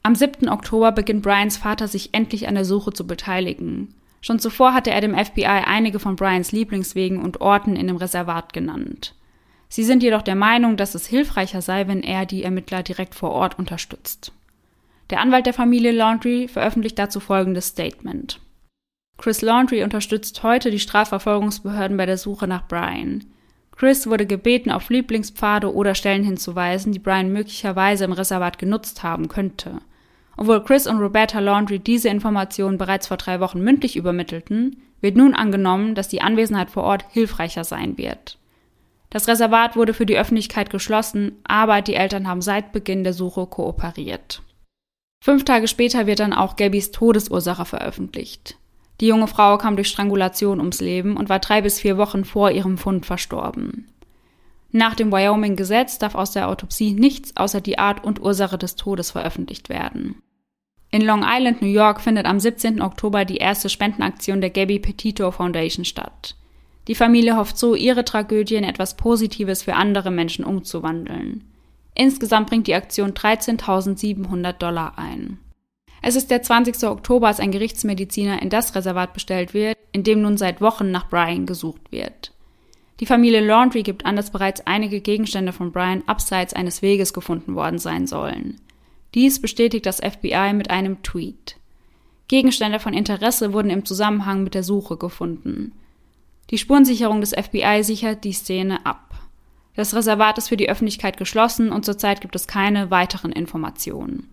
Am 0.02 0.14
7. 0.14 0.48
Oktober 0.48 0.92
beginnt 0.92 1.22
Brians 1.22 1.56
Vater 1.56 1.88
sich 1.88 2.14
endlich 2.14 2.48
an 2.48 2.54
der 2.54 2.64
Suche 2.64 2.92
zu 2.92 3.06
beteiligen. 3.06 3.94
Schon 4.20 4.38
zuvor 4.38 4.72
hatte 4.72 4.90
er 4.90 5.02
dem 5.02 5.14
FBI 5.14 5.44
einige 5.44 5.98
von 5.98 6.16
Brians 6.16 6.50
Lieblingswegen 6.52 7.20
und 7.20 7.42
Orten 7.42 7.76
in 7.76 7.86
dem 7.86 7.96
Reservat 7.96 8.54
genannt. 8.54 9.14
Sie 9.68 9.84
sind 9.84 10.02
jedoch 10.02 10.22
der 10.22 10.34
Meinung, 10.34 10.76
dass 10.76 10.94
es 10.94 11.06
hilfreicher 11.06 11.60
sei, 11.60 11.88
wenn 11.88 12.02
er 12.02 12.26
die 12.26 12.42
Ermittler 12.42 12.82
direkt 12.82 13.14
vor 13.14 13.32
Ort 13.32 13.58
unterstützt. 13.58 14.32
Der 15.10 15.20
Anwalt 15.20 15.46
der 15.46 15.52
Familie 15.52 15.92
Laundry 15.92 16.48
veröffentlicht 16.48 16.98
dazu 16.98 17.20
folgendes 17.20 17.68
Statement. 17.68 18.40
Chris 19.24 19.40
Laundry 19.40 19.82
unterstützt 19.82 20.42
heute 20.42 20.70
die 20.70 20.78
Strafverfolgungsbehörden 20.78 21.96
bei 21.96 22.04
der 22.04 22.18
Suche 22.18 22.46
nach 22.46 22.68
Brian. 22.68 23.24
Chris 23.74 24.06
wurde 24.06 24.26
gebeten, 24.26 24.70
auf 24.70 24.90
Lieblingspfade 24.90 25.72
oder 25.72 25.94
Stellen 25.94 26.24
hinzuweisen, 26.24 26.92
die 26.92 26.98
Brian 26.98 27.32
möglicherweise 27.32 28.04
im 28.04 28.12
Reservat 28.12 28.58
genutzt 28.58 29.02
haben 29.02 29.28
könnte. 29.28 29.78
Obwohl 30.36 30.62
Chris 30.62 30.86
und 30.86 30.98
Roberta 30.98 31.38
Laundry 31.40 31.78
diese 31.78 32.10
Informationen 32.10 32.76
bereits 32.76 33.06
vor 33.06 33.16
drei 33.16 33.40
Wochen 33.40 33.60
mündlich 33.60 33.96
übermittelten, 33.96 34.82
wird 35.00 35.16
nun 35.16 35.32
angenommen, 35.32 35.94
dass 35.94 36.08
die 36.08 36.20
Anwesenheit 36.20 36.68
vor 36.68 36.82
Ort 36.82 37.06
hilfreicher 37.08 37.64
sein 37.64 37.96
wird. 37.96 38.36
Das 39.08 39.26
Reservat 39.26 39.74
wurde 39.74 39.94
für 39.94 40.04
die 40.04 40.18
Öffentlichkeit 40.18 40.68
geschlossen, 40.68 41.32
aber 41.44 41.80
die 41.80 41.94
Eltern 41.94 42.28
haben 42.28 42.42
seit 42.42 42.72
Beginn 42.72 43.04
der 43.04 43.14
Suche 43.14 43.46
kooperiert. 43.46 44.42
Fünf 45.24 45.46
Tage 45.46 45.66
später 45.66 46.06
wird 46.06 46.20
dann 46.20 46.34
auch 46.34 46.56
Gabbys 46.56 46.90
Todesursache 46.90 47.64
veröffentlicht. 47.64 48.58
Die 49.00 49.06
junge 49.06 49.26
Frau 49.26 49.58
kam 49.58 49.76
durch 49.76 49.88
Strangulation 49.88 50.60
ums 50.60 50.80
Leben 50.80 51.16
und 51.16 51.28
war 51.28 51.40
drei 51.40 51.62
bis 51.62 51.80
vier 51.80 51.98
Wochen 51.98 52.24
vor 52.24 52.50
ihrem 52.50 52.78
Fund 52.78 53.06
verstorben. 53.06 53.88
Nach 54.70 54.94
dem 54.94 55.12
Wyoming-Gesetz 55.12 55.98
darf 55.98 56.14
aus 56.14 56.32
der 56.32 56.48
Autopsie 56.48 56.94
nichts 56.94 57.36
außer 57.36 57.60
die 57.60 57.78
Art 57.78 58.02
und 58.02 58.20
Ursache 58.20 58.58
des 58.58 58.76
Todes 58.76 59.12
veröffentlicht 59.12 59.68
werden. 59.68 60.16
In 60.90 61.02
Long 61.02 61.24
Island, 61.24 61.60
New 61.60 61.68
York, 61.68 62.00
findet 62.00 62.26
am 62.26 62.38
17. 62.38 62.80
Oktober 62.80 63.24
die 63.24 63.38
erste 63.38 63.68
Spendenaktion 63.68 64.40
der 64.40 64.50
Gabby 64.50 64.78
Petito 64.78 65.30
Foundation 65.30 65.84
statt. 65.84 66.36
Die 66.86 66.94
Familie 66.94 67.36
hofft 67.36 67.58
so, 67.58 67.74
ihre 67.74 68.04
Tragödie 68.04 68.56
in 68.56 68.64
etwas 68.64 68.96
Positives 68.96 69.62
für 69.62 69.74
andere 69.74 70.10
Menschen 70.10 70.44
umzuwandeln. 70.44 71.44
Insgesamt 71.94 72.48
bringt 72.48 72.66
die 72.66 72.74
Aktion 72.74 73.12
13.700 73.12 74.52
Dollar 74.52 74.98
ein. 74.98 75.38
Es 76.02 76.16
ist 76.16 76.30
der 76.30 76.42
20. 76.42 76.84
Oktober, 76.84 77.28
als 77.28 77.40
ein 77.40 77.50
Gerichtsmediziner 77.50 78.42
in 78.42 78.50
das 78.50 78.74
Reservat 78.74 79.14
bestellt 79.14 79.54
wird, 79.54 79.76
in 79.92 80.02
dem 80.02 80.20
nun 80.20 80.36
seit 80.36 80.60
Wochen 80.60 80.90
nach 80.90 81.08
Brian 81.08 81.46
gesucht 81.46 81.90
wird. 81.90 82.32
Die 83.00 83.06
Familie 83.06 83.40
Laundry 83.40 83.82
gibt 83.82 84.06
an, 84.06 84.16
dass 84.16 84.30
bereits 84.30 84.66
einige 84.66 85.00
Gegenstände 85.00 85.52
von 85.52 85.72
Brian 85.72 86.02
abseits 86.06 86.54
eines 86.54 86.82
Weges 86.82 87.12
gefunden 87.12 87.54
worden 87.54 87.78
sein 87.78 88.06
sollen. 88.06 88.60
Dies 89.14 89.40
bestätigt 89.40 89.86
das 89.86 90.00
FBI 90.00 90.52
mit 90.52 90.70
einem 90.70 91.02
Tweet. 91.02 91.56
Gegenstände 92.28 92.80
von 92.80 92.94
Interesse 92.94 93.52
wurden 93.52 93.70
im 93.70 93.84
Zusammenhang 93.84 94.44
mit 94.44 94.54
der 94.54 94.62
Suche 94.62 94.96
gefunden. 94.96 95.72
Die 96.50 96.58
Spurensicherung 96.58 97.20
des 97.20 97.30
FBI 97.30 97.82
sichert 97.82 98.24
die 98.24 98.32
Szene 98.32 98.84
ab. 98.86 99.14
Das 99.76 99.94
Reservat 99.94 100.38
ist 100.38 100.48
für 100.48 100.56
die 100.56 100.68
Öffentlichkeit 100.68 101.16
geschlossen 101.16 101.72
und 101.72 101.84
zurzeit 101.84 102.20
gibt 102.20 102.36
es 102.36 102.46
keine 102.46 102.90
weiteren 102.90 103.32
Informationen. 103.32 104.28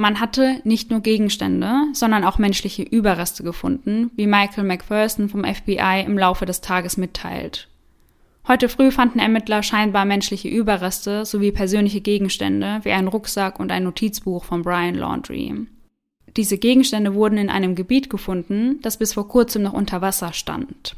Man 0.00 0.20
hatte 0.20 0.60
nicht 0.62 0.92
nur 0.92 1.00
Gegenstände, 1.00 1.72
sondern 1.92 2.22
auch 2.22 2.38
menschliche 2.38 2.84
Überreste 2.84 3.42
gefunden, 3.42 4.12
wie 4.14 4.28
Michael 4.28 4.62
McPherson 4.62 5.28
vom 5.28 5.42
FBI 5.42 6.04
im 6.06 6.16
Laufe 6.16 6.46
des 6.46 6.60
Tages 6.60 6.96
mitteilt. 6.96 7.66
Heute 8.46 8.68
früh 8.68 8.92
fanden 8.92 9.18
Ermittler 9.18 9.64
scheinbar 9.64 10.04
menschliche 10.04 10.48
Überreste 10.48 11.24
sowie 11.24 11.50
persönliche 11.50 12.00
Gegenstände 12.00 12.78
wie 12.84 12.92
ein 12.92 13.08
Rucksack 13.08 13.58
und 13.58 13.72
ein 13.72 13.82
Notizbuch 13.82 14.44
von 14.44 14.62
Brian 14.62 14.94
Laundry. 14.94 15.66
Diese 16.36 16.58
Gegenstände 16.58 17.14
wurden 17.14 17.36
in 17.36 17.50
einem 17.50 17.74
Gebiet 17.74 18.08
gefunden, 18.08 18.78
das 18.82 18.98
bis 18.98 19.14
vor 19.14 19.26
kurzem 19.26 19.62
noch 19.62 19.72
unter 19.72 20.00
Wasser 20.00 20.32
stand. 20.32 20.94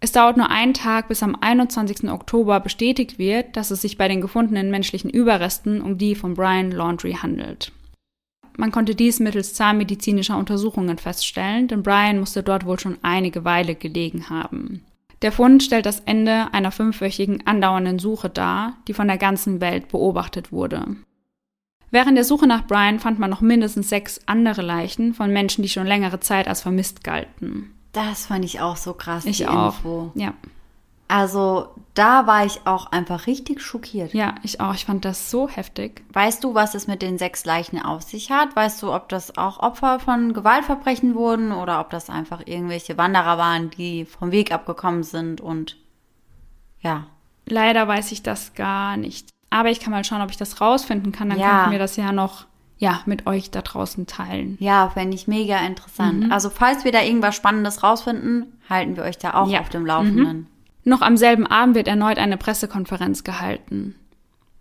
Es 0.00 0.12
dauert 0.12 0.38
nur 0.38 0.48
einen 0.48 0.72
Tag, 0.72 1.08
bis 1.08 1.22
am 1.22 1.36
21. 1.38 2.08
Oktober 2.10 2.58
bestätigt 2.60 3.18
wird, 3.18 3.54
dass 3.54 3.70
es 3.70 3.82
sich 3.82 3.98
bei 3.98 4.08
den 4.08 4.22
gefundenen 4.22 4.70
menschlichen 4.70 5.10
Überresten 5.10 5.82
um 5.82 5.98
die 5.98 6.14
von 6.14 6.32
Brian 6.32 6.70
Laundrie 6.70 7.16
handelt. 7.16 7.70
Man 8.56 8.70
konnte 8.70 8.94
dies 8.94 9.20
mittels 9.20 9.54
zahnmedizinischer 9.54 10.38
Untersuchungen 10.38 10.98
feststellen, 10.98 11.68
denn 11.68 11.82
Brian 11.82 12.20
musste 12.20 12.42
dort 12.42 12.66
wohl 12.66 12.78
schon 12.78 12.98
einige 13.02 13.44
Weile 13.44 13.74
gelegen 13.74 14.30
haben. 14.30 14.84
Der 15.22 15.32
Fund 15.32 15.62
stellt 15.62 15.86
das 15.86 16.00
Ende 16.00 16.52
einer 16.52 16.70
fünfwöchigen 16.70 17.46
andauernden 17.46 17.98
Suche 17.98 18.28
dar, 18.28 18.76
die 18.86 18.94
von 18.94 19.08
der 19.08 19.18
ganzen 19.18 19.60
Welt 19.60 19.88
beobachtet 19.88 20.52
wurde. 20.52 20.96
Während 21.90 22.16
der 22.16 22.24
Suche 22.24 22.46
nach 22.46 22.66
Brian 22.66 23.00
fand 23.00 23.18
man 23.18 23.30
noch 23.30 23.40
mindestens 23.40 23.88
sechs 23.88 24.20
andere 24.26 24.62
Leichen 24.62 25.14
von 25.14 25.32
Menschen, 25.32 25.62
die 25.62 25.68
schon 25.68 25.86
längere 25.86 26.20
Zeit 26.20 26.48
als 26.48 26.60
vermisst 26.60 27.04
galten. 27.04 27.72
Das 27.92 28.26
fand 28.26 28.44
ich 28.44 28.60
auch 28.60 28.76
so 28.76 28.92
krass. 28.92 29.24
Ich 29.24 29.46
auch. 29.46 29.76
Info. 29.76 30.12
Ja. 30.14 30.34
Also 31.06 31.68
da 31.92 32.26
war 32.26 32.46
ich 32.46 32.60
auch 32.66 32.86
einfach 32.90 33.26
richtig 33.26 33.60
schockiert. 33.60 34.14
Ja, 34.14 34.34
ich 34.42 34.60
auch. 34.60 34.74
Ich 34.74 34.86
fand 34.86 35.04
das 35.04 35.30
so 35.30 35.48
heftig. 35.48 36.02
Weißt 36.12 36.42
du, 36.42 36.54
was 36.54 36.74
es 36.74 36.86
mit 36.86 37.02
den 37.02 37.18
sechs 37.18 37.44
Leichen 37.44 37.80
auf 37.80 38.02
sich 38.02 38.30
hat? 38.30 38.56
Weißt 38.56 38.82
du, 38.82 38.92
ob 38.92 39.08
das 39.10 39.36
auch 39.36 39.58
Opfer 39.60 40.00
von 40.00 40.32
Gewaltverbrechen 40.32 41.14
wurden 41.14 41.52
oder 41.52 41.80
ob 41.80 41.90
das 41.90 42.08
einfach 42.10 42.42
irgendwelche 42.46 42.96
Wanderer 42.96 43.38
waren, 43.38 43.70
die 43.70 44.06
vom 44.06 44.32
Weg 44.32 44.50
abgekommen 44.50 45.02
sind 45.02 45.40
und 45.40 45.76
ja. 46.80 47.06
Leider 47.46 47.86
weiß 47.86 48.10
ich 48.12 48.22
das 48.22 48.54
gar 48.54 48.96
nicht. 48.96 49.28
Aber 49.50 49.70
ich 49.70 49.80
kann 49.80 49.90
mal 49.92 50.04
schauen, 50.04 50.22
ob 50.22 50.30
ich 50.30 50.36
das 50.38 50.60
rausfinden 50.60 51.12
kann. 51.12 51.28
Dann 51.28 51.38
Ja. 51.38 51.58
könnten 51.58 51.72
wir 51.72 51.78
das 51.78 51.96
ja 51.96 52.12
noch 52.12 52.46
ja, 52.78 53.00
mit 53.06 53.26
euch 53.26 53.50
da 53.52 53.62
draußen 53.62 54.06
teilen. 54.06 54.56
Ja, 54.58 54.88
fände 54.90 55.14
ich 55.14 55.28
mega 55.28 55.58
interessant. 55.58 56.24
Mhm. 56.24 56.32
Also 56.32 56.50
falls 56.50 56.84
wir 56.84 56.90
da 56.92 57.02
irgendwas 57.02 57.36
Spannendes 57.36 57.82
rausfinden, 57.84 58.58
halten 58.68 58.96
wir 58.96 59.04
euch 59.04 59.16
da 59.18 59.34
auch 59.34 59.48
Ja. 59.48 59.60
auf 59.60 59.68
dem 59.68 59.86
Laufenden. 59.86 60.48
Noch 60.84 61.00
am 61.00 61.16
selben 61.16 61.46
Abend 61.46 61.74
wird 61.74 61.88
erneut 61.88 62.18
eine 62.18 62.36
Pressekonferenz 62.36 63.24
gehalten. 63.24 63.94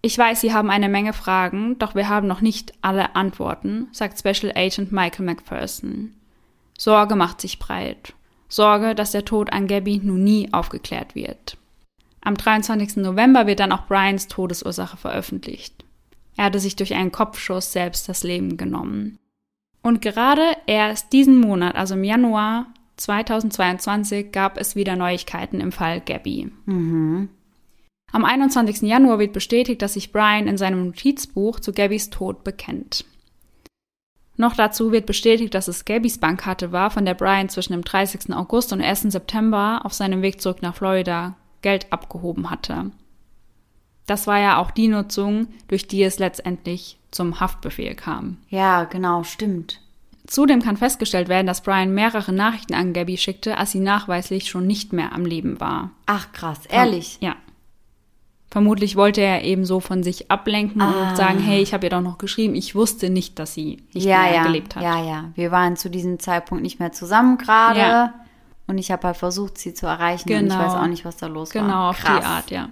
Ich 0.02 0.18
weiß, 0.18 0.42
Sie 0.42 0.54
haben 0.54 0.70
eine 0.70 0.90
Menge 0.90 1.14
Fragen, 1.14 1.78
doch 1.80 1.96
wir 1.96 2.10
haben 2.10 2.28
noch 2.28 2.42
nicht 2.42 2.74
alle 2.82 3.16
Antworten, 3.16 3.88
sagt 3.92 4.20
Special 4.20 4.52
Agent 4.56 4.92
Michael 4.92 5.26
McPherson. 5.26 6.14
Sorge 6.78 7.16
macht 7.16 7.40
sich 7.40 7.60
breit. 7.60 8.14
Sorge, 8.50 8.96
dass 8.96 9.12
der 9.12 9.26
Tod 9.26 9.52
an 9.54 9.68
Gabby 9.68 10.02
nun 10.04 10.24
nie 10.24 10.52
aufgeklärt 10.52 11.16
wird. 11.16 11.58
Am 12.22 12.36
23. 12.36 12.98
November 12.98 13.48
wird 13.48 13.60
dann 13.60 13.72
auch 13.72 13.88
Brians 13.88 14.28
Todesursache 14.28 14.98
veröffentlicht. 14.98 15.84
Er 16.36 16.46
hatte 16.46 16.60
sich 16.60 16.76
durch 16.76 16.94
einen 16.94 17.12
Kopfschuss 17.12 17.72
selbst 17.72 18.08
das 18.10 18.24
Leben 18.24 18.58
genommen. 18.58 19.20
Und 19.82 20.02
gerade 20.02 20.44
erst 20.66 21.12
diesen 21.14 21.38
Monat, 21.38 21.76
also 21.76 21.96
im 21.96 22.04
Januar 22.04 22.68
2022, 22.98 24.32
gab 24.32 24.58
es 24.58 24.76
wieder 24.76 24.96
Neuigkeiten 24.96 25.60
im 25.60 25.72
Fall 25.72 26.02
Gabby. 26.02 26.52
Am 28.12 28.26
21. 28.26 28.84
Januar 28.84 29.20
wird 29.20 29.34
bestätigt, 29.34 29.82
dass 29.82 29.94
sich 29.94 30.12
Brian 30.12 30.48
in 30.48 30.58
seinem 30.58 30.86
Notizbuch 30.86 31.60
zu 31.60 31.74
Gabbys 31.74 32.10
Tod 32.12 32.44
bekennt. 32.44 33.06
Noch 34.36 34.56
dazu 34.56 34.92
wird 34.92 35.06
bestätigt, 35.06 35.54
dass 35.54 35.68
es 35.68 35.86
Gabbys 35.86 36.18
Bankkarte 36.18 36.72
war, 36.72 36.90
von 36.92 37.06
der 37.06 37.14
Brian 37.14 37.50
zwischen 37.50 37.74
dem 37.74 37.84
30. 37.84 38.34
August 38.34 38.74
und 38.74 38.82
1. 38.82 39.04
September 39.04 39.82
auf 39.84 39.94
seinem 39.94 40.22
Weg 40.22 40.42
zurück 40.42 40.62
nach 40.62 40.76
Florida 40.76 41.36
Geld 41.62 41.92
abgehoben 41.92 42.50
hatte. 42.50 42.92
Das 44.06 44.28
war 44.28 44.40
ja 44.40 44.58
auch 44.58 44.72
die 44.72 44.88
Nutzung, 44.88 45.48
durch 45.68 45.88
die 45.88 46.04
es 46.04 46.20
letztendlich 46.20 47.00
zum 47.12 47.40
Haftbefehl 47.40 47.96
kam. 47.96 48.38
Ja, 48.50 48.84
genau, 48.84 49.24
stimmt. 49.24 49.82
Zudem 50.26 50.62
kann 50.62 50.78
festgestellt 50.78 51.28
werden, 51.28 51.48
dass 51.48 51.62
Brian 51.62 51.94
mehrere 51.94 52.32
Nachrichten 52.32 52.74
an 52.74 52.94
Gabby 52.94 53.18
schickte, 53.18 53.58
als 53.58 53.72
sie 53.72 53.80
nachweislich 53.80 54.50
schon 54.50 54.66
nicht 54.66 54.94
mehr 54.94 55.12
am 55.14 55.26
Leben 55.26 55.60
war. 55.60 55.92
Ach 56.06 56.32
krass, 56.32 56.66
ehrlich. 56.68 57.18
Ja. 57.20 57.36
Vermutlich 58.50 58.96
wollte 58.96 59.20
er 59.22 59.44
eben 59.44 59.66
so 59.66 59.80
von 59.80 60.04
sich 60.04 60.30
ablenken 60.30 60.80
Ah. 60.82 61.10
und 61.10 61.18
sagen, 61.18 61.40
hey, 61.40 61.62
ich 61.62 61.74
habe 61.74 61.88
ihr 61.88 61.90
doch 61.90 62.02
noch 62.02 62.20
geschrieben, 62.20 62.54
ich 62.54 62.76
wusste 62.76 63.10
nicht, 63.10 63.40
dass 63.40 63.54
sie 63.56 63.84
nicht 63.94 64.06
ja, 64.06 64.22
mehr 64.24 64.34
ja, 64.36 64.44
gelebt 64.44 64.76
hat. 64.76 64.84
ja, 64.84 65.04
ja. 65.04 65.32
Wir 65.34 65.50
waren 65.52 65.76
zu 65.76 65.90
diesem 65.90 66.20
Zeitpunkt 66.20 66.62
nicht 66.64 66.80
mehr 66.80 66.92
zusammen 66.92 67.38
gerade. 67.40 67.80
Ja. 67.80 68.14
Und 68.68 68.78
ich 68.78 68.92
habe 68.92 69.08
halt 69.08 69.18
versucht, 69.18 69.58
sie 69.58 69.74
zu 69.74 69.88
erreichen. 69.88 70.30
Und 70.30 70.36
ich 70.36 70.40
Genau. 70.54 70.60
weiß 70.60 70.74
auch 70.76 70.88
nicht, 70.88 71.04
was 71.04 71.18
da 71.18 71.28
los 71.28 71.54
war. 71.54 71.62
Genau, 71.64 71.90
auf 71.90 71.98
Krass. 72.00 72.20
die 72.20 72.26
Art, 72.26 72.52
ja. 72.52 72.70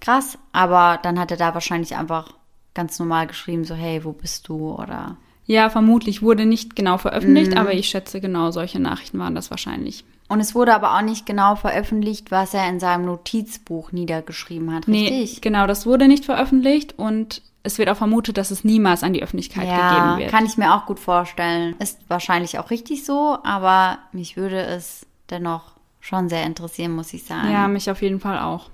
Krass, 0.00 0.38
aber 0.52 0.98
dann 1.02 1.18
hat 1.18 1.30
er 1.30 1.36
da 1.36 1.54
wahrscheinlich 1.54 1.94
einfach 1.96 2.32
ganz 2.74 2.98
normal 2.98 3.26
geschrieben, 3.26 3.64
so, 3.64 3.74
hey, 3.74 4.02
wo 4.04 4.12
bist 4.12 4.48
du? 4.48 4.72
Oder 4.72 5.16
Ja, 5.46 5.70
vermutlich 5.70 6.22
wurde 6.22 6.44
nicht 6.44 6.74
genau 6.76 6.98
veröffentlicht, 6.98 7.52
Mhm. 7.52 7.58
aber 7.58 7.72
ich 7.72 7.88
schätze, 7.88 8.20
genau 8.20 8.50
solche 8.50 8.80
Nachrichten 8.80 9.18
waren 9.18 9.34
das 9.34 9.50
wahrscheinlich. 9.50 10.04
Und 10.28 10.40
es 10.40 10.56
wurde 10.56 10.74
aber 10.74 10.96
auch 10.96 11.02
nicht 11.02 11.24
genau 11.24 11.54
veröffentlicht, 11.54 12.32
was 12.32 12.52
er 12.52 12.68
in 12.68 12.80
seinem 12.80 13.04
Notizbuch 13.06 13.92
niedergeschrieben 13.92 14.74
hat, 14.74 14.88
Nee, 14.88 15.08
richtig? 15.08 15.40
genau, 15.40 15.68
das 15.68 15.86
wurde 15.86 16.08
nicht 16.08 16.24
veröffentlicht 16.24 16.98
und 16.98 17.42
es 17.62 17.78
wird 17.78 17.88
auch 17.88 17.96
vermutet, 17.96 18.36
dass 18.38 18.50
es 18.50 18.64
niemals 18.64 19.02
an 19.04 19.12
die 19.12 19.22
Öffentlichkeit 19.22 19.68
ja, 19.68 19.88
gegeben 19.90 20.18
wird. 20.18 20.30
kann 20.30 20.46
ich 20.46 20.56
mir 20.56 20.74
auch 20.74 20.86
gut 20.86 20.98
vorstellen. 21.00 21.76
Ist 21.78 21.98
wahrscheinlich 22.08 22.58
auch 22.58 22.70
richtig 22.70 23.04
so, 23.04 23.38
aber 23.44 23.98
mich 24.12 24.36
würde 24.36 24.60
es 24.60 25.06
dennoch 25.30 25.72
schon 26.00 26.28
sehr 26.28 26.44
interessieren, 26.44 26.92
muss 26.94 27.12
ich 27.12 27.24
sagen. 27.24 27.50
ja, 27.50 27.66
mich 27.68 27.88
auf 27.90 28.02
jeden 28.02 28.18
Fall 28.20 28.38
auch. 28.40 28.68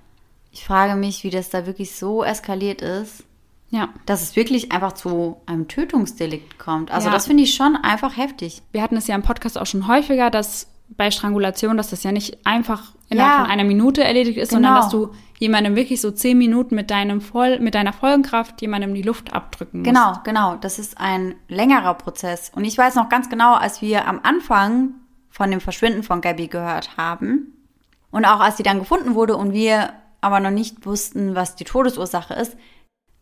Ich 0.52 0.64
frage 0.64 0.97
mich, 0.97 1.23
wie 1.25 1.31
das 1.31 1.49
da 1.50 1.67
wirklich 1.67 1.95
so 1.97 2.23
eskaliert 2.25 2.81
ist, 2.83 3.25
Ja. 3.73 3.88
dass 4.07 4.23
es 4.23 4.37
wirklich 4.37 4.71
einfach 4.71 4.93
zu 4.93 5.38
einem 5.47 5.67
Tötungsdelikt 5.67 6.59
kommt. 6.59 6.91
Also 6.93 7.09
Ja. 7.09 7.12
das 7.14 7.26
finde 7.26 7.43
ich 7.43 7.55
schon 7.55 7.75
einfach 7.75 8.17
heftig. 8.17 8.62
Wir 8.71 8.83
hatten 8.83 8.97
es 8.97 9.07
ja 9.09 9.14
im 9.17 9.23
Podcast 9.23 9.59
auch 9.59 9.67
schon 9.67 9.88
häufiger, 9.88 10.31
dass 10.31 10.69
bei 10.91 11.11
Strangulation, 11.11 11.76
dass 11.79 11.88
das 11.91 12.02
ja 12.02 12.12
nicht 12.12 12.47
einfach 12.47 12.93
innerhalb 13.09 13.33
Ja. 13.38 13.43
von 13.45 13.50
einer 13.50 13.64
Minute 13.64 14.05
erledigt 14.05 14.37
ist, 14.38 14.50
Genau. 14.50 14.69
sondern 14.69 14.75
dass 14.76 14.91
du 14.91 15.11
jemandem 15.38 15.75
wirklich 15.75 16.02
so 16.02 16.11
zehn 16.11 16.37
Minuten 16.37 16.75
mit 16.75 16.91
deinem 16.91 17.21
voll, 17.23 17.59
mit 17.61 17.75
deiner 17.75 17.93
vollen 17.95 18.23
Kraft 18.23 18.61
jemandem 18.61 18.93
die 18.95 19.00
Luft 19.02 19.33
abdrücken 19.33 19.79
musst. 19.81 19.88
Genau, 19.88 20.12
genau. 20.23 20.57
Das 20.57 20.79
ist 20.79 20.99
ein 21.00 21.35
längerer 21.49 21.95
Prozess. 21.95 22.52
Und 22.55 22.64
ich 22.67 22.76
weiß 22.76 22.95
noch 22.95 23.09
ganz 23.09 23.29
genau, 23.31 23.55
als 23.55 23.81
wir 23.81 24.07
am 24.07 24.21
Anfang 24.23 24.91
von 25.31 25.50
dem 25.50 25.61
Verschwinden 25.62 26.02
von 26.02 26.21
Gabby 26.21 26.47
gehört 26.49 26.99
haben 26.99 27.55
und 28.11 28.26
auch 28.26 28.41
als 28.41 28.59
sie 28.59 28.62
dann 28.62 28.79
gefunden 28.81 29.14
wurde 29.14 29.35
und 29.37 29.55
wir 29.55 29.95
aber 30.21 30.41
noch 30.41 30.50
nicht 30.50 30.85
wussten, 30.85 31.35
was 31.35 31.57
die 31.57 31.64
Todesursache 31.64 32.35
ist, 32.35 32.55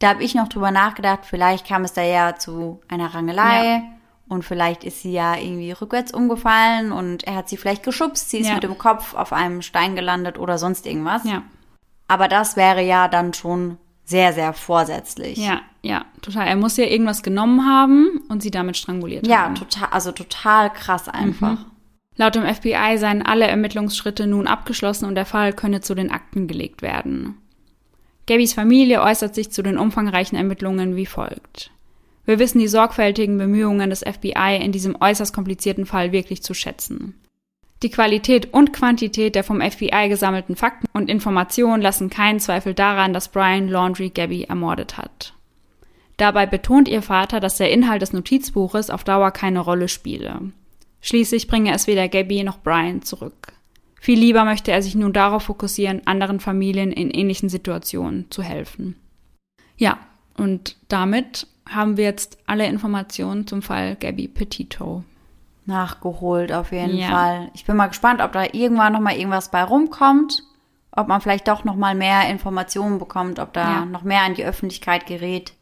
da 0.01 0.09
habe 0.09 0.23
ich 0.25 0.35
noch 0.35 0.49
drüber 0.49 0.71
nachgedacht, 0.73 1.21
vielleicht 1.23 1.67
kam 1.67 1.85
es 1.85 1.93
da 1.93 2.03
ja 2.03 2.35
zu 2.37 2.81
einer 2.89 3.15
Rangelei 3.15 3.65
Ja. 3.77 3.83
und 4.29 4.45
vielleicht 4.45 4.83
ist 4.85 5.03
sie 5.03 5.13
ja 5.13 5.37
irgendwie 5.37 5.71
rückwärts 5.73 6.13
umgefallen 6.13 6.91
und 6.93 7.25
er 7.25 7.37
hat 7.37 7.49
sie 7.49 7.57
vielleicht 7.57 7.83
geschubst, 7.85 8.31
sie 8.31 8.39
ist 8.39 8.49
Ja. 8.49 8.55
mit 8.55 8.65
dem 8.65 8.77
Kopf 8.79 9.15
auf 9.15 9.33
einem 9.33 9.63
Stein 9.63 9.95
gelandet 9.95 10.39
oder 10.39 10.59
sonst 10.59 10.87
irgendwas. 10.87 11.23
Ja, 11.25 11.43
Aber 12.09 12.27
das 12.27 12.57
wäre 12.57 12.83
ja 12.83 13.07
dann 13.07 13.33
schon 13.35 13.77
sehr, 14.05 14.33
sehr 14.33 14.53
vorsätzlich. 14.53 15.39
ja, 15.39 15.61
ja, 15.83 16.05
total. 16.21 16.49
Er 16.49 16.57
muss 16.57 16.77
ja 16.77 16.85
irgendwas 16.85 17.23
genommen 17.23 17.65
haben 17.65 18.21
und 18.29 18.43
sie 18.43 18.51
damit 18.51 18.77
stranguliert 18.77 19.27
Ja, 19.27 19.45
haben. 19.45 19.55
total, 19.55 19.89
also 19.93 20.11
total 20.13 20.71
krass 20.73 21.09
einfach. 21.09 21.59
Laut 22.17 22.35
dem 22.35 22.45
FBI 22.45 22.99
seien 22.99 23.25
alle 23.25 23.47
Ermittlungsschritte 23.47 24.27
nun 24.27 24.47
abgeschlossen 24.49 25.05
und 25.07 25.15
der 25.15 25.25
Fall 25.27 25.53
könne 25.53 25.81
zu 25.81 25.95
den 25.95 26.11
Akten 26.11 26.49
gelegt 26.49 26.83
werden. 26.83 27.40
Gabbys 28.27 28.53
Familie 28.53 29.03
äußert 29.03 29.35
sich 29.35 29.51
zu 29.51 29.63
den 29.63 29.79
umfangreichen 29.79 30.37
Ermittlungen 30.37 30.97
wie 30.97 31.07
folgt. 31.07 31.71
Wir 32.25 32.39
wissen 32.39 32.61
die 32.61 32.69
sorgfältigen 32.69 33.39
Bemühungen 33.39 33.91
des 33.91 34.01
FBI 34.01 34.61
in 34.63 34.73
diesem 34.73 34.97
äußerst 35.01 35.35
komplizierten 35.35 35.87
Fall 35.87 36.13
wirklich 36.13 36.43
zu 36.43 36.55
schätzen. 36.55 37.15
Die 37.83 37.91
Qualität 37.91 38.53
und 38.53 38.73
Quantität 38.73 39.35
der 39.35 39.43
vom 39.43 39.61
FBI 39.63 40.09
gesammelten 40.09 40.55
Fakten 40.55 40.87
und 40.93 41.09
Informationen 41.09 41.83
lassen 41.83 42.11
keinen 42.11 42.39
Zweifel 42.39 42.75
daran, 42.75 43.13
dass 43.15 43.29
Brian 43.29 43.69
Laundrie 43.69 44.11
Gabby 44.11 44.45
ermordet 44.45 44.99
hat. 44.99 45.33
Dabei 46.19 46.45
betont 46.45 46.87
ihr 46.89 47.01
Vater, 47.01 47.41
dass 47.41 47.57
der 47.57 47.71
Inhalt 47.73 48.03
des 48.03 48.13
Notizbuches 48.13 48.91
auf 48.91 49.05
Dauer 49.05 49.31
keine 49.31 49.61
Rolle 49.61 49.89
spiele. 49.89 50.53
Schließlich 51.01 51.49
bringe 51.49 51.73
es 51.73 51.87
weder 51.87 52.09
Gabby 52.09 52.45
noch 52.45 52.59
Brian 52.59 53.01
zurück. 53.01 53.55
Viel 54.03 54.19
lieber 54.19 54.45
möchte 54.47 54.73
er 54.73 54.83
sich 54.83 54.95
nun 54.95 55.13
darauf 55.13 55.43
fokussieren, 55.45 56.07
anderen 56.07 56.41
Familien 56.41 56.91
in 56.91 57.11
ähnlichen 57.11 57.51
Situationen 57.51 58.31
zu 58.31 58.43
helfen. 58.43 58.97
Ja, 59.77 59.99
und 60.39 60.77
damit 60.89 61.47
haben 61.69 61.99
wir 61.99 62.05
jetzt 62.05 62.39
alle 62.47 62.67
Informationen 62.67 63.47
zum 63.47 63.61
Fall 63.61 63.97
Gabby 63.97 64.27
Petito. 64.27 65.05
Nachgeholt 65.67 66.51
auf 66.51 66.73
jeden 66.73 66.97
Ja. 66.97 67.11
Fall. 67.11 67.51
Ich 67.55 67.67
bin 67.67 67.77
mal 67.77 67.89
gespannt, 67.89 68.23
ob 68.23 68.33
da 68.33 68.45
irgendwann 68.53 68.95
noch 68.95 69.01
mal 69.01 69.15
irgendwas 69.15 69.51
bei 69.51 69.63
rumkommt, 69.63 70.43
ob 70.93 71.07
man 71.07 71.21
vielleicht 71.21 71.47
doch 71.47 71.65
noch 71.65 71.77
mal 71.77 71.95
mehr 71.95 72.29
Informationen 72.31 72.99
bekommt, 72.99 73.39
ob 73.39 73.53
da 73.53 73.71
Ja. 73.81 73.85
noch 73.85 74.03
mehr 74.03 74.23
an 74.23 74.35
die 74.35 74.45
Öffentlichkeit 74.45 75.07
gerät. 75.07 75.53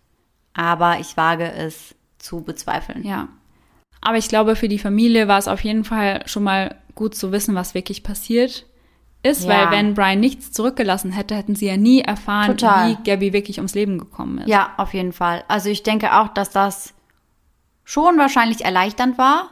Aber 0.55 1.01
ich 1.01 1.17
wage 1.17 1.53
es 1.53 1.97
zu 2.19 2.41
bezweifeln. 2.43 3.05
Ja. 3.05 3.29
Aber 4.01 4.17
ich 4.17 4.29
glaube, 4.29 4.55
für 4.55 4.69
die 4.69 4.79
Familie 4.79 5.27
war 5.27 5.39
es 5.39 5.49
auf 5.49 5.63
jeden 5.65 5.83
Fall 5.85 6.23
schon 6.27 6.45
mal 6.45 6.77
gut 6.99 7.15
zu 7.15 7.31
wissen, 7.33 7.55
was 7.55 7.75
wirklich 7.75 8.03
passiert 8.03 8.67
ist, 9.23 9.45
Ja. 9.45 9.49
weil 9.49 9.71
wenn 9.71 9.95
Brian 9.95 10.21
nichts 10.21 10.53
zurückgelassen 10.53 11.13
hätte, 11.13 11.35
hätten 11.37 11.55
sie 11.55 11.67
ja 11.67 11.77
nie 11.77 12.01
erfahren, 12.01 12.57
Total. 12.59 12.91
wie 12.91 12.97
Gabby 13.05 13.33
wirklich 13.33 13.59
ums 13.59 13.75
Leben 13.75 13.99
gekommen 13.99 14.39
ist. 14.39 14.49
Ja, 14.49 14.71
auf 14.77 14.95
jeden 14.95 15.13
Fall. 15.13 15.45
Also 15.49 15.71
ich 15.71 15.83
denke 15.85 16.15
auch, 16.17 16.29
dass 16.29 16.51
das 16.51 16.93
schon 17.85 18.19
wahrscheinlich 18.19 18.65
erleichternd 18.65 19.17
war. 19.17 19.51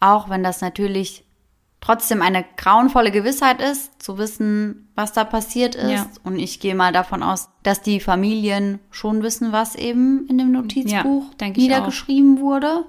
Auch 0.00 0.28
wenn 0.28 0.42
das 0.42 0.60
natürlich 0.60 1.24
trotzdem 1.80 2.22
eine 2.22 2.44
grauenvolle 2.56 3.10
Gewissheit 3.10 3.60
ist, 3.62 4.02
zu 4.02 4.18
wissen, 4.18 4.88
was 4.94 5.12
da 5.12 5.24
passiert 5.24 5.74
ist. 5.74 5.90
Ja. 5.90 6.06
Und 6.24 6.38
ich 6.38 6.60
gehe 6.60 6.74
mal 6.74 6.92
davon 6.92 7.22
aus, 7.22 7.48
dass 7.62 7.82
die 7.82 8.00
Familien 8.00 8.78
schon 8.90 9.22
wissen, 9.22 9.52
was 9.52 9.74
eben 9.76 10.26
in 10.28 10.38
dem 10.38 10.52
Notizbuch 10.52 11.24
Ja, 11.40 11.48
niedergeschrieben 11.48 12.40
wurde. 12.40 12.84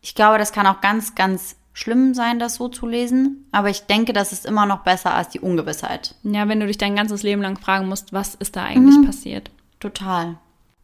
Ich 0.00 0.14
glaube, 0.14 0.38
das 0.38 0.52
kann 0.52 0.66
auch 0.66 0.80
ganz, 0.80 1.14
ganz 1.14 1.56
schlimm 1.72 2.14
sein, 2.14 2.38
das 2.38 2.56
so 2.56 2.68
zu 2.68 2.86
lesen. 2.86 3.46
Aber 3.52 3.70
ich 3.70 3.82
denke, 3.86 4.12
das 4.12 4.32
ist 4.32 4.44
immer 4.46 4.66
noch 4.66 4.80
besser 4.80 5.14
als 5.14 5.30
die 5.30 5.40
Ungewissheit. 5.40 6.14
Ja, 6.22 6.48
wenn 6.48 6.60
du 6.60 6.66
dich 6.66 6.78
dein 6.78 6.96
ganzes 6.96 7.22
Leben 7.22 7.42
lang 7.42 7.58
fragen 7.58 7.88
musst, 7.88 8.12
was 8.12 8.34
ist 8.34 8.56
da 8.56 8.64
eigentlich 8.64 8.98
Mhm. 8.98 9.06
passiert? 9.06 9.50
Total. 9.80 10.36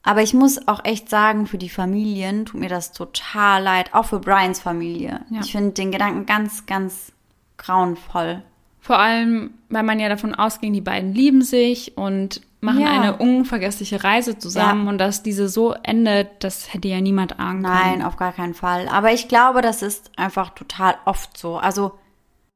Aber 0.02 0.23
ich 0.23 0.33
muss 0.33 0.66
auch 0.68 0.85
echt 0.85 1.11
sagen, 1.11 1.47
für 1.47 1.59
die 1.59 1.68
Familien 1.68 2.47
tut 2.47 2.61
mir 2.61 2.68
das 2.71 2.92
total 2.92 3.62
leid. 3.62 3.92
Auch 3.92 4.07
für 4.07 4.21
Brians 4.21 4.61
Familie. 4.61 5.21
Ja. 5.30 5.40
Ich 5.40 5.52
finde 5.52 5.73
den 5.73 5.90
Gedanken 5.92 6.25
ganz, 6.25 6.64
ganz 6.66 7.12
grauenvoll. 7.59 8.42
Vor 8.88 8.99
allem, 8.99 9.50
weil 9.68 9.83
man 9.83 10.00
ja 10.00 10.09
davon 10.09 10.35
ausging, 10.35 10.73
die 10.73 10.80
beiden 10.80 11.12
lieben 11.12 11.42
sich 11.42 11.99
und 11.99 12.40
machen 12.62 12.80
Ja. 12.80 12.90
eine 12.90 13.16
unvergessliche 13.18 14.02
Reise 14.02 14.38
zusammen 14.38 14.85
Ja. 14.87 14.90
und 14.90 14.97
dass 14.97 15.23
diese 15.23 15.50
so 15.50 15.75
endet, 15.83 16.42
das 16.42 16.73
hätte 16.73 16.88
ja 16.88 16.99
niemand 17.02 17.38
ahnen 17.38 17.64
können. 17.64 17.75
Nein, 17.75 18.02
auf 18.02 18.16
gar 18.16 18.33
keinen 18.33 18.54
Fall. 18.54 18.88
Aber 18.88 19.12
ich 19.12 19.28
glaube, 19.28 19.61
das 19.61 19.83
ist 19.83 20.11
einfach 20.16 20.49
total 20.54 20.95
oft 21.04 21.37
so. 21.37 21.59
Also 21.59 21.92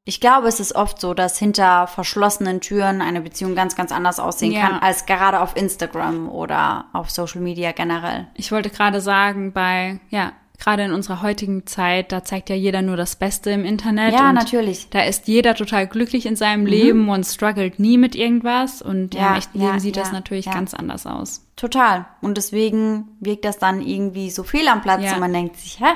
ich 0.07 0.23
glaube, 0.23 0.49
es 0.49 0.59
ist 0.59 0.75
oft 0.75 0.99
so, 1.03 1.13
dass 1.13 1.39
hinter 1.39 1.87
verschlossenen 1.87 2.63
Türen 2.63 3.03
eine 3.03 3.21
Beziehung 3.21 3.55
ganz, 3.55 3.77
ganz 3.77 3.93
anders 3.93 4.19
aussehen 4.19 4.53
Ja. 4.53 4.63
kann, 4.69 4.79
als 4.81 5.05
gerade 5.05 5.39
auf 5.39 5.55
Instagram 5.55 6.31
oder 6.31 6.87
auf 6.95 7.11
Social 7.11 7.43
Media 7.43 7.73
generell. 7.73 8.27
Ich 8.37 8.53
wollte 8.53 8.71
gerade 8.71 9.03
sagen, 9.03 9.53
bei, 9.53 10.01
ja, 10.09 10.33
gerade 10.63 10.85
in 10.85 10.93
unserer 10.93 11.23
heutigen 11.23 11.67
Zeit, 11.67 12.13
da 12.13 12.23
zeigt 12.23 12.49
ja 12.49 12.55
jeder 12.55 12.83
nur 12.83 12.97
das 12.97 13.17
Beste 13.17 13.51
im 13.51 13.65
Internet. 13.65 14.15
Ja, 14.15 14.29
und 14.29 14.37
natürlich. 14.37 14.87
Mhm. 14.87 14.91
Da 14.91 15.03
ist 15.03 15.27
jeder 15.27 15.55
total 15.55 15.89
glücklich 15.89 16.25
in 16.25 16.37
seinem 16.37 16.67
Leben 16.67 17.09
und 17.09 17.25
struggelt 17.25 17.81
nie 17.81 17.99
mit 17.99 18.15
irgendwas. 18.15 18.81
Und 18.81 19.15
ja, 19.15 19.31
im 19.31 19.39
echten 19.39 19.61
ja, 19.61 19.67
Leben 19.67 19.81
sieht 19.81 19.97
das 19.97 20.09
ja, 20.09 20.15
natürlich 20.15 20.47
ja. 20.47 20.53
ganz 20.53 20.73
anders 20.73 21.07
aus. 21.07 21.45
Total. 21.57 22.07
Und 22.21 22.37
deswegen 22.37 23.09
wirkt 23.19 23.45
das 23.45 23.59
dann 23.59 23.81
irgendwie 23.81 24.31
so 24.31 24.45
fehl 24.45 24.69
am 24.69 24.83
Platz 24.83 25.13
und 25.13 25.21
man 25.21 25.33
denkt 25.33 25.57
sich, 25.57 25.81
hä? 25.81 25.93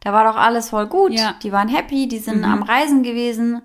Da 0.00 0.12
war 0.12 0.24
doch 0.24 0.38
alles 0.38 0.70
voll 0.70 0.86
gut. 0.86 1.12
Die 1.42 1.52
waren 1.52 1.68
happy, 1.68 2.08
die 2.08 2.18
sind 2.18 2.44
am 2.44 2.62
Reisen 2.62 3.02
gewesen. 3.02 3.60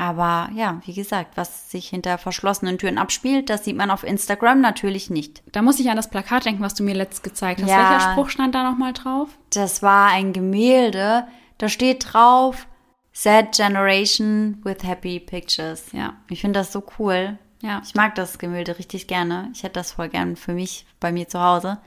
Aber 0.00 0.48
ja, 0.54 0.80
wie 0.84 0.94
gesagt, 0.94 1.36
was 1.36 1.70
sich 1.72 1.88
hinter 1.88 2.18
verschlossenen 2.18 2.78
Türen 2.78 2.98
abspielt, 2.98 3.50
das 3.50 3.64
sieht 3.64 3.76
man 3.76 3.90
auf 3.90 4.04
Instagram 4.04 4.60
natürlich 4.60 5.10
nicht. 5.10 5.42
Da 5.50 5.60
muss 5.60 5.80
ich 5.80 5.90
an 5.90 5.96
das 5.96 6.08
Plakat 6.08 6.44
denken, 6.44 6.62
was 6.62 6.74
du 6.74 6.84
mir 6.84 6.94
letzt 6.94 7.24
gezeigt 7.24 7.60
hast. 7.60 7.68
Ja. 7.68 7.90
Welcher 7.90 8.12
Spruch 8.12 8.30
stand 8.30 8.54
da 8.54 8.62
nochmal 8.62 8.92
drauf? 8.92 9.28
Das 9.50 9.82
war 9.82 10.10
ein 10.10 10.32
Gemälde. 10.32 11.26
Da 11.58 11.68
steht 11.68 12.12
drauf, 12.12 12.68
Sad 13.12 13.56
Generation 13.56 14.60
with 14.62 14.84
Happy 14.84 15.18
Pictures. 15.18 15.90
Ja. 15.90 16.14
Ich 16.30 16.42
finde 16.42 16.60
das 16.60 16.72
so 16.72 16.84
cool. 17.00 17.36
Ja. 17.60 17.82
Ich 17.84 17.96
mag 17.96 18.14
das 18.14 18.38
Gemälde 18.38 18.78
richtig 18.78 19.08
gerne. 19.08 19.50
Ich 19.52 19.64
hätte 19.64 19.74
das 19.74 19.90
voll 19.90 20.08
gern 20.08 20.36
für 20.36 20.52
mich 20.52 20.86
bei 21.00 21.10
mir 21.10 21.26
zu 21.26 21.42
Hause. 21.42 21.78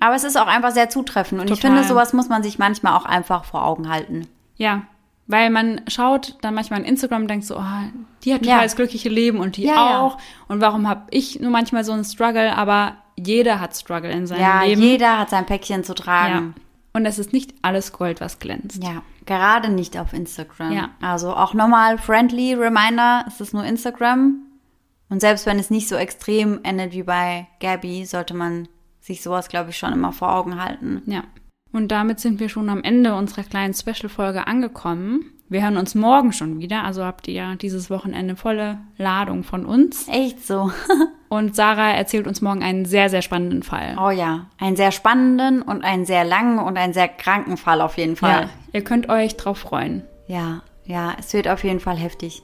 Aber 0.00 0.14
es 0.14 0.24
ist 0.24 0.36
auch 0.36 0.48
einfach 0.48 0.72
sehr 0.72 0.90
zutreffend. 0.90 1.40
Und 1.40 1.50
ich 1.50 1.60
Total. 1.60 1.76
finde, 1.76 1.88
sowas 1.88 2.12
muss 2.12 2.28
man 2.28 2.42
sich 2.42 2.58
manchmal 2.58 2.92
auch 2.92 3.06
einfach 3.06 3.46
vor 3.46 3.64
Augen 3.64 3.88
halten. 3.88 4.28
Ja, 4.56 4.82
weil 5.26 5.50
man 5.50 5.80
schaut 5.88 6.36
dann 6.42 6.54
manchmal 6.54 6.80
in 6.80 6.86
Instagram 6.86 7.22
und 7.22 7.28
denkt 7.28 7.44
so, 7.46 7.56
oh, 7.56 7.62
die 8.24 8.32
hat 8.34 8.42
total 8.42 8.58
Ja. 8.58 8.62
das 8.62 8.76
glückliche 8.76 9.08
Leben 9.08 9.38
und 9.40 9.56
die 9.56 9.64
Ja, 9.64 9.74
ja. 9.74 10.00
auch. 10.00 10.18
Und 10.48 10.60
warum 10.60 10.88
habe 10.88 11.02
ich 11.10 11.40
nur 11.40 11.50
manchmal 11.50 11.84
so 11.84 11.92
einen 11.92 12.04
Struggle? 12.04 12.56
Aber 12.56 12.96
jeder 13.16 13.60
hat 13.60 13.76
Struggle 13.76 14.10
in 14.10 14.26
seinem 14.26 14.40
Ja, 14.40 14.62
Leben. 14.62 14.80
jeder 14.80 15.18
hat 15.18 15.30
sein 15.30 15.46
Päckchen 15.46 15.84
zu 15.84 15.92
ja. 15.92 15.96
tragen. 15.96 16.54
Und 16.92 17.04
es 17.06 17.18
ist 17.18 17.32
nicht 17.32 17.52
alles 17.62 17.92
Gold, 17.92 18.20
was 18.20 18.38
glänzt. 18.38 18.82
Ja. 18.82 19.02
gerade 19.26 19.68
nicht 19.70 19.98
auf 19.98 20.12
Instagram. 20.12 20.70
Ja. 20.72 20.90
Also 21.00 21.34
auch 21.34 21.52
nochmal 21.52 21.98
friendly 21.98 22.54
Reminder, 22.54 23.24
es 23.26 23.40
ist 23.40 23.52
nur 23.52 23.64
Instagram. 23.64 24.36
Und 25.08 25.20
selbst 25.20 25.46
wenn 25.46 25.58
es 25.58 25.68
nicht 25.70 25.88
so 25.88 25.96
extrem 25.96 26.60
endet 26.62 26.92
wie 26.92 27.02
bei 27.02 27.48
Gabby, 27.60 28.04
sollte 28.06 28.34
man 28.34 28.68
sich 29.00 29.22
sowas, 29.22 29.48
glaube 29.48 29.70
ich, 29.70 29.78
schon 29.78 29.92
immer 29.92 30.12
vor 30.12 30.32
Augen 30.32 30.62
halten. 30.62 31.02
Ja. 31.06 31.22
Und 31.72 31.88
damit 31.88 32.20
sind 32.20 32.40
wir 32.40 32.48
schon 32.48 32.68
am 32.68 32.82
Ende 32.82 33.14
unserer 33.14 33.42
kleinen 33.42 33.74
Special-Folge 33.74 34.46
angekommen. 34.46 35.32
Wir 35.48 35.62
hören 35.62 35.76
uns 35.76 35.94
morgen 35.94 36.32
schon 36.32 36.58
wieder, 36.58 36.82
also 36.82 37.04
habt 37.04 37.28
ihr 37.28 37.34
ja 37.34 37.54
dieses 37.54 37.88
Wochenende 37.88 38.34
volle 38.34 38.78
Ladung 38.98 39.44
von 39.44 39.64
uns. 39.64 40.08
Echt 40.08 40.44
so. 40.44 40.72
Und 41.28 41.54
Sarah 41.54 41.92
erzählt 41.92 42.26
uns 42.26 42.40
morgen 42.40 42.62
einen 42.62 42.84
sehr, 42.84 43.08
sehr 43.10 43.22
spannenden 43.22 43.62
Fall. 43.62 43.96
Oh 44.00 44.10
ja, 44.10 44.46
einen 44.58 44.76
sehr 44.76 44.92
spannenden 44.92 45.62
und 45.62 45.82
einen 45.82 46.06
sehr 46.06 46.24
langen 46.24 46.60
und 46.60 46.78
einen 46.78 46.92
sehr 46.92 47.08
kranken 47.08 47.56
Fall 47.56 47.80
auf 47.80 47.96
jeden 47.98 48.14
Fall. 48.14 48.42
Ja, 48.42 48.50
ihr 48.72 48.84
könnt 48.84 49.08
euch 49.08 49.36
drauf 49.36 49.58
freuen. 49.58 50.04
Ja, 50.28 50.62
ja, 50.84 51.14
es 51.18 51.32
wird 51.34 51.48
auf 51.48 51.64
jeden 51.64 51.80
Fall 51.80 51.96
heftig. 51.96 52.42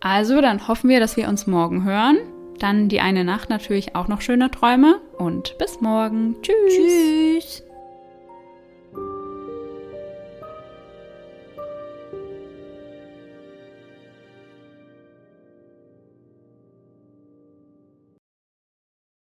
Also, 0.00 0.40
dann 0.40 0.66
hoffen 0.66 0.90
wir, 0.90 0.98
dass 0.98 1.16
wir 1.16 1.28
uns 1.28 1.46
morgen 1.46 1.84
hören. 1.84 2.18
Dann 2.58 2.88
die 2.88 3.00
eine 3.00 3.22
Nacht 3.22 3.48
natürlich 3.48 3.94
auch 3.94 4.08
noch 4.08 4.22
schöne 4.22 4.50
Träume 4.50 5.00
und 5.18 5.56
bis 5.58 5.80
morgen. 5.80 6.36
Tschüss. 6.42 6.74
Tschüss. 6.74 7.65